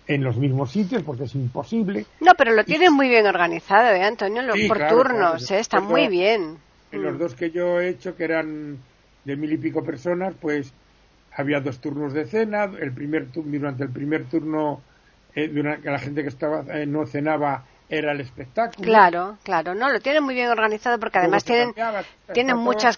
en 0.09 0.23
los 0.23 0.37
mismos 0.37 0.71
sitios 0.71 1.03
porque 1.03 1.25
es 1.25 1.35
imposible. 1.35 2.07
No, 2.21 2.33
pero 2.37 2.53
lo 2.53 2.65
tienen 2.65 2.93
muy 2.93 3.09
bien 3.09 3.27
organizado, 3.27 3.89
¿eh, 3.95 4.03
Antonio? 4.05 4.43
Lo- 4.43 4.55
Sí, 4.55 4.69
por 4.69 4.77
claro, 4.79 4.97
turnos, 4.97 5.47
claro. 5.47 5.55
¿eh? 5.57 5.61
Está 5.61 5.81
muy 5.81 6.09
bien. 6.09 6.59
En 6.93 7.01
Mm. 7.01 7.05
los 7.05 7.19
dos 7.19 7.35
que 7.35 7.51
yo 7.51 7.81
he 7.81 7.89
hecho, 7.89 8.17
que 8.17 8.25
eran 8.25 8.79
de 9.25 9.37
mil 9.37 9.53
y 9.53 9.57
pico 9.57 9.83
personas, 9.85 10.35
pues 10.41 10.73
había 11.37 11.61
dos 11.61 11.81
turnos 11.81 12.13
de 12.13 12.25
cena. 12.27 12.65
El 12.81 12.93
primer 12.93 13.27
durante 13.33 13.83
el 13.85 13.91
primer 13.91 14.25
turno, 14.27 14.81
eh, 15.35 15.49
durante, 15.49 15.91
la 15.91 15.99
gente 15.99 16.23
que 16.23 16.29
estaba 16.29 16.63
eh, 16.73 16.87
no 16.87 17.05
cenaba 17.07 17.65
era 17.89 18.13
el 18.13 18.21
espectáculo. 18.21 18.85
Claro, 18.85 19.37
claro. 19.45 19.75
No, 19.75 19.91
lo 19.91 20.01
tienen 20.01 20.23
muy 20.23 20.35
bien 20.35 20.49
organizado 20.49 20.99
porque 20.99 21.19
además 21.19 21.45
tienen, 21.45 21.67
cambiaba, 21.69 22.03
tienen 22.33 22.57
muchas 22.57 22.97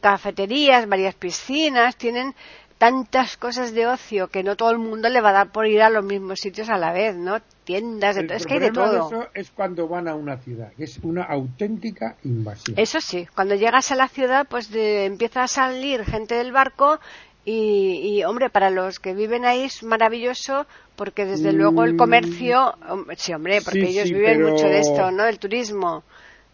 cafeterías, 0.00 0.88
varias 0.88 1.14
piscinas, 1.14 1.96
tienen 1.96 2.34
tantas 2.78 3.36
cosas 3.36 3.72
de 3.72 3.86
ocio 3.86 4.28
que 4.28 4.42
no 4.42 4.56
todo 4.56 4.70
el 4.70 4.78
mundo 4.78 5.08
le 5.08 5.20
va 5.20 5.30
a 5.30 5.32
dar 5.32 5.52
por 5.52 5.66
ir 5.66 5.80
a 5.82 5.90
los 5.90 6.04
mismos 6.04 6.40
sitios 6.40 6.68
a 6.68 6.76
la 6.76 6.92
vez, 6.92 7.14
¿no? 7.16 7.38
Tiendas, 7.64 8.16
de 8.16 8.24
todo. 8.24 8.36
Es 8.36 8.46
que 8.46 8.54
hay 8.54 8.60
de 8.60 8.70
todo. 8.72 9.06
eso 9.08 9.28
es 9.34 9.50
cuando 9.50 9.88
van 9.88 10.08
a 10.08 10.14
una 10.14 10.36
ciudad, 10.38 10.72
que 10.76 10.84
es 10.84 10.98
una 11.02 11.22
auténtica 11.22 12.16
invasión. 12.24 12.78
Eso 12.78 13.00
sí, 13.00 13.26
cuando 13.34 13.54
llegas 13.54 13.90
a 13.92 13.94
la 13.96 14.08
ciudad, 14.08 14.46
pues 14.48 14.70
de- 14.70 15.06
empieza 15.06 15.44
a 15.44 15.48
salir 15.48 16.04
gente 16.04 16.34
del 16.34 16.52
barco 16.52 16.98
y, 17.46 18.00
y, 18.18 18.24
hombre, 18.24 18.50
para 18.50 18.70
los 18.70 18.98
que 18.98 19.14
viven 19.14 19.44
ahí 19.44 19.62
es 19.64 19.82
maravilloso 19.82 20.66
porque 20.96 21.24
desde 21.26 21.52
luego 21.52 21.84
el 21.84 21.94
Mm. 21.94 21.98
comercio, 21.98 22.74
sí, 23.16 23.32
hombre, 23.34 23.60
porque 23.62 23.80
Sí, 23.86 23.86
ellos 23.98 24.08
sí, 24.08 24.14
viven 24.14 24.38
pero- 24.38 24.50
mucho 24.50 24.66
de 24.66 24.78
esto, 24.80 25.10
¿no? 25.10 25.24
El 25.26 25.38
turismo. 25.38 26.02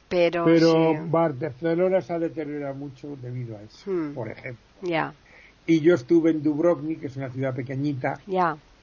Pero, 0.09 0.44
Pero 0.44 0.72
sí, 0.72 0.98
Barcelona 1.09 2.00
se 2.00 2.12
ha 2.12 2.18
deteriorado 2.18 2.74
mucho 2.74 3.16
debido 3.22 3.56
a 3.56 3.62
eso, 3.62 3.88
Hmm. 3.90 4.12
por 4.14 4.28
ejemplo. 4.28 4.61
ya, 4.83 5.12
Y 5.70 5.78
yo 5.83 5.94
estuve 5.94 6.33
en 6.33 6.42
Dubrovnik, 6.42 6.98
que 6.98 7.06
es 7.06 7.16
una 7.16 7.30
ciudad 7.30 7.54
pequeñita, 7.54 8.14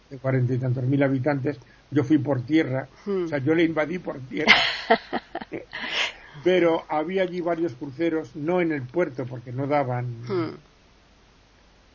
de 0.09 0.17
cuarenta 0.19 0.53
y 0.53 0.57
tantos 0.57 0.85
mil 0.85 1.03
habitantes, 1.03 1.59
yo 1.91 2.05
fui 2.05 2.17
por 2.17 2.45
tierra, 2.45 2.87
Hmm. 3.05 3.25
o 3.25 3.27
sea, 3.27 3.39
yo 3.39 3.53
le 3.53 3.65
invadí 3.65 3.99
por 3.99 4.17
tierra. 4.21 4.53
Pero 6.45 6.83
había 6.87 7.23
allí 7.23 7.41
varios 7.41 7.75
cruceros, 7.75 8.33
no 8.37 8.61
en 8.61 8.71
el 8.71 8.83
puerto, 8.83 9.25
porque 9.25 9.51
no 9.51 9.67
daban, 9.67 10.05
Hmm. 10.21 10.55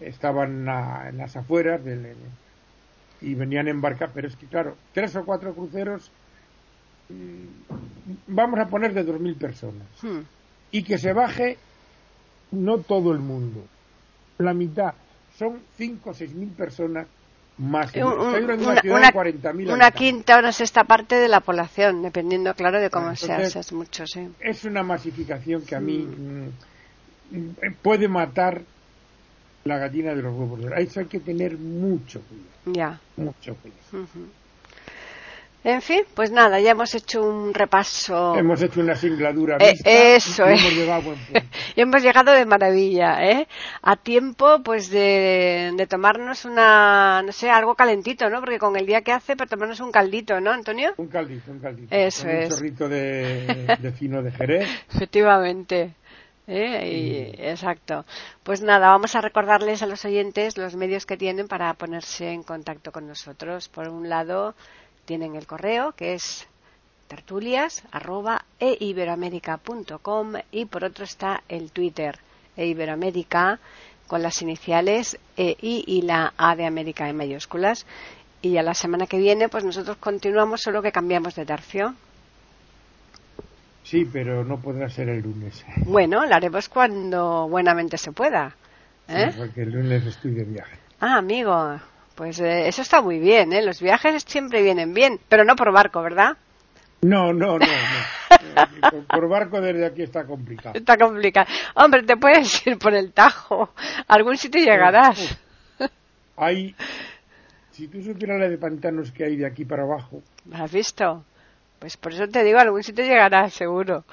estaban 0.01 0.69
a- 0.69 1.09
en 1.09 1.17
las 1.17 1.35
afueras 1.37 1.83
del, 1.83 2.07
y 3.23 3.35
venían 3.35 3.69
en 3.69 3.81
barca, 3.81 4.11
pero 4.13 4.29
es 4.29 4.37
que 4.37 4.47
claro, 4.47 4.77
tres 4.93 5.17
o 5.17 5.25
cuatro 5.25 5.55
cruceros, 5.55 6.11
mm, 7.09 7.47
vamos 8.27 8.61
a 8.61 8.67
poner 8.67 8.93
de 8.93 9.05
dos 9.05 9.19
mil 9.21 9.37
personas, 9.37 9.87
Hmm. 10.03 10.21
y 10.71 10.83
que 10.83 10.99
se 10.99 11.15
baje 11.15 11.57
no 12.51 12.79
todo 12.81 13.13
el 13.13 13.21
mundo, 13.21 13.65
la 14.43 14.55
mitad, 14.55 14.95
son 15.39 15.61
cinco 15.77 16.11
o 16.11 16.15
seis 16.15 16.33
mil 16.35 16.49
personas 16.51 17.07
más. 17.59 17.95
Un- 17.97 18.03
una, 18.03 18.39
una, 18.39 18.55
una- 18.55 18.75
de 18.83 19.13
40.000 19.13 19.73
una 19.73 19.91
quinta 19.91 20.37
o 20.37 20.39
una 20.41 20.53
sexta 20.53 20.85
parte 20.85 21.15
de 21.17 21.29
la 21.29 21.41
población, 21.41 22.03
dependiendo, 22.03 22.55
claro, 22.55 22.81
de 22.81 22.91
cómo 22.91 23.11
entonces- 23.11 23.53
si 23.53 23.59
es 23.59 23.73
mucho, 23.73 24.07
sí. 24.07 24.29
es 24.41 24.65
una 24.65 24.83
masificación 24.83 25.63
que 25.63 25.75
a 25.77 25.81
mí 25.81 25.99
mm, 25.99 27.37
mm, 27.37 27.51
puede 27.83 28.09
matar 28.09 28.63
la 29.65 29.79
gallina 29.79 30.13
de 30.15 30.23
los 30.23 30.35
huevos 30.35 30.61
Eso 30.77 31.01
hay 31.01 31.07
que 31.07 31.21
tener 31.21 31.57
mucho 31.57 32.21
cuidado, 32.23 32.51
Ya. 32.67 33.01
mucho 33.17 33.55
cuidado. 33.57 34.09
En 35.65 35.81
fin, 35.81 36.03
pues 36.15 36.33
nada, 36.33 36.59
ya 36.59 36.73
hemos 36.73 36.93
hecho 36.95 37.23
un 37.23 37.55
repaso. 37.55 38.35
Hemos 38.37 38.61
hecho 38.63 38.81
una 38.81 38.97
singladura 38.97 39.59
Eh, 39.61 39.75
eso 40.17 40.45
y 40.51 40.55
es. 40.55 40.61
hemos 40.61 40.75
llegado 40.75 41.03
buen. 41.03 41.19
Y 41.77 41.81
hemos 41.83 42.03
llegado 42.03 42.33
de 42.33 42.45
maravilla, 42.45 43.23
¿eh? 43.25 43.47
A 43.83 43.95
tiempo, 43.97 44.61
pues, 44.65 44.91
de, 44.91 45.73
de 45.77 45.87
tomarnos 45.87 46.45
una, 46.45 47.23
no 47.23 47.31
sé, 47.31 47.49
algo 47.49 47.77
calentito, 47.77 48.29
¿no? 48.29 48.41
Porque 48.41 48.59
con 48.59 48.77
el 48.77 48.87
día 48.87 49.03
que 49.03 49.13
hace, 49.13 49.37
para 49.37 49.49
tomarnos 49.49 49.79
un 49.81 49.93
caldito, 49.93 50.41
¿no, 50.41 50.51
Antonio? 50.51 50.95
Un 50.97 51.07
caldito, 51.07 51.53
un 51.53 51.61
caldito. 51.61 51.95
Eso 51.95 52.23
con 52.27 52.31
es. 52.37 52.51
Un 52.51 52.57
chorrito 52.57 52.89
de, 52.89 53.77
de 53.81 53.93
fino 53.93 54.21
de 54.21 54.33
Jerez. 54.33 54.69
Efectivamente. 54.93 55.95
¿eh? 56.49 56.89
Y- 57.37 57.41
exacto. 57.47 58.05
Pues 58.43 58.63
nada, 58.63 58.89
vamos 58.89 59.15
a 59.15 59.21
recordarles 59.21 59.81
a 59.83 59.87
los 59.87 60.05
oyentes 60.05 60.59
los 60.59 60.75
medios 60.75 61.07
que 61.07 61.17
tienen 61.17 61.47
para 61.47 61.73
ponerse 61.75 62.31
en 62.33 62.43
contacto 62.43 62.91
con 62.91 63.07
nosotros. 63.07 63.69
Por 63.69 63.89
un 63.89 64.09
lado, 64.09 64.55
tienen 65.13 65.37
el 65.37 65.47
correo, 65.47 65.93
que 65.93 66.15
es 66.15 66.49
tertulias 67.07 67.83
arroba 67.93 68.47
eiberoamerica.com 68.59 70.33
y 70.51 70.65
por 70.65 70.85
otro 70.85 71.05
está 71.05 71.43
el 71.51 71.71
Twitter 71.71 72.19
eiberoamérica 72.57 73.59
con 74.07 74.23
las 74.23 74.41
iniciales 74.41 75.19
E, 75.37 75.55
I 75.61 75.85
y 75.87 76.01
la 76.01 76.33
A 76.39 76.57
de 76.57 76.65
América 76.65 77.11
en 77.11 77.19
mayúsculas. 77.19 77.85
Y 78.41 78.57
a 78.57 78.63
la 78.63 78.73
semana 78.73 79.07
que 79.07 79.19
viene, 79.19 79.51
pues 79.51 79.67
nosotros 79.67 79.99
continuamos, 79.99 80.63
solo 80.63 80.81
que 80.81 80.93
cambiamos 80.93 81.35
de 81.35 81.45
tercio. 81.45 81.95
Sí, 83.83 84.09
pero 84.11 84.45
no 84.45 84.63
podrá 84.63 84.89
ser 84.89 85.11
el 85.11 85.21
lunes. 85.21 85.63
Bueno, 85.85 86.25
lo 86.25 86.35
haremos 86.35 86.71
cuando 86.71 87.49
buenamente 87.51 87.99
se 87.99 88.13
pueda. 88.13 88.57
¿eh? 89.09 89.31
Sí, 89.31 89.39
porque 89.39 89.61
el 89.65 89.73
lunes 89.73 90.07
estoy 90.07 90.31
de 90.31 90.45
viaje. 90.45 90.79
Ah, 91.01 91.19
amigo, 91.19 91.79
pues 92.23 92.39
eh, 92.39 92.69
eso 92.69 92.83
está 92.83 93.03
muy 93.03 93.19
bien, 93.19 93.53
¿eh? 93.53 93.63
Los 93.63 93.81
viajes 93.83 94.23
siempre 94.25 94.63
vienen 94.63 94.95
bien, 94.95 95.19
pero 95.29 95.45
no 95.45 95.57
por 95.57 95.73
barco, 95.73 96.01
¿verdad? 96.03 96.37
No, 97.01 97.33
no, 97.33 97.59
no. 97.59 97.67
no. 97.67 98.71
Por- 98.93 99.07
por 99.07 99.29
barco 99.29 99.61
desde 99.61 99.85
aquí 99.87 100.03
está 100.05 100.25
complicado. 100.25 100.79
Está 100.79 100.97
complicado. 100.97 101.49
Hombre, 101.75 102.05
te 102.05 102.17
puedes 102.17 102.65
ir 102.69 102.79
por 102.79 102.95
el 102.95 103.13
Tajo. 103.13 103.71
A 104.07 104.15
algún 104.15 104.37
sitio 104.37 104.61
llegarás. 104.61 105.37
Hay, 106.37 106.77
si 107.73 107.89
tú 107.89 108.01
supieras 108.01 108.39
la 108.39 108.49
de 108.49 108.57
pantanos 108.57 109.11
que 109.11 109.25
hay 109.25 109.35
de 109.37 109.45
aquí 109.47 109.65
para 109.65 109.83
abajo, 109.83 110.23
¿Has 110.53 110.71
visto? 110.71 111.25
Pues 111.81 111.97
por 111.97 112.13
eso 112.13 112.29
te 112.29 112.45
digo, 112.45 112.59
a 112.59 112.63
algún 112.63 112.85
sitio 112.85 113.05
llegarás, 113.05 113.53
seguro. 113.53 114.05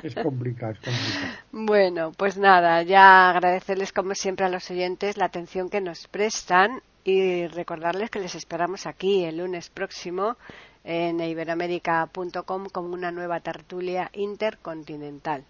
es 0.00 0.14
complicado, 0.14 0.74
es 0.74 0.78
complicado. 0.78 1.34
Bueno, 1.50 2.12
pues 2.16 2.36
nada, 2.38 2.82
ya 2.84 3.30
agradecerles 3.30 3.92
como 3.92 4.14
siempre 4.14 4.46
a 4.46 4.48
los 4.48 4.70
oyentes 4.70 5.16
la 5.16 5.24
atención 5.24 5.68
que 5.68 5.80
nos 5.80 6.06
prestan 6.06 6.80
y 7.04 7.46
recordarles 7.48 8.10
que 8.10 8.20
les 8.20 8.34
esperamos 8.34 8.86
aquí 8.86 9.24
el 9.24 9.38
lunes 9.38 9.70
próximo 9.70 10.36
en 10.84 11.20
iberoamérica.com 11.20 12.66
como 12.66 12.94
una 12.94 13.10
nueva 13.10 13.40
tertulia 13.40 14.10
intercontinental. 14.12 15.44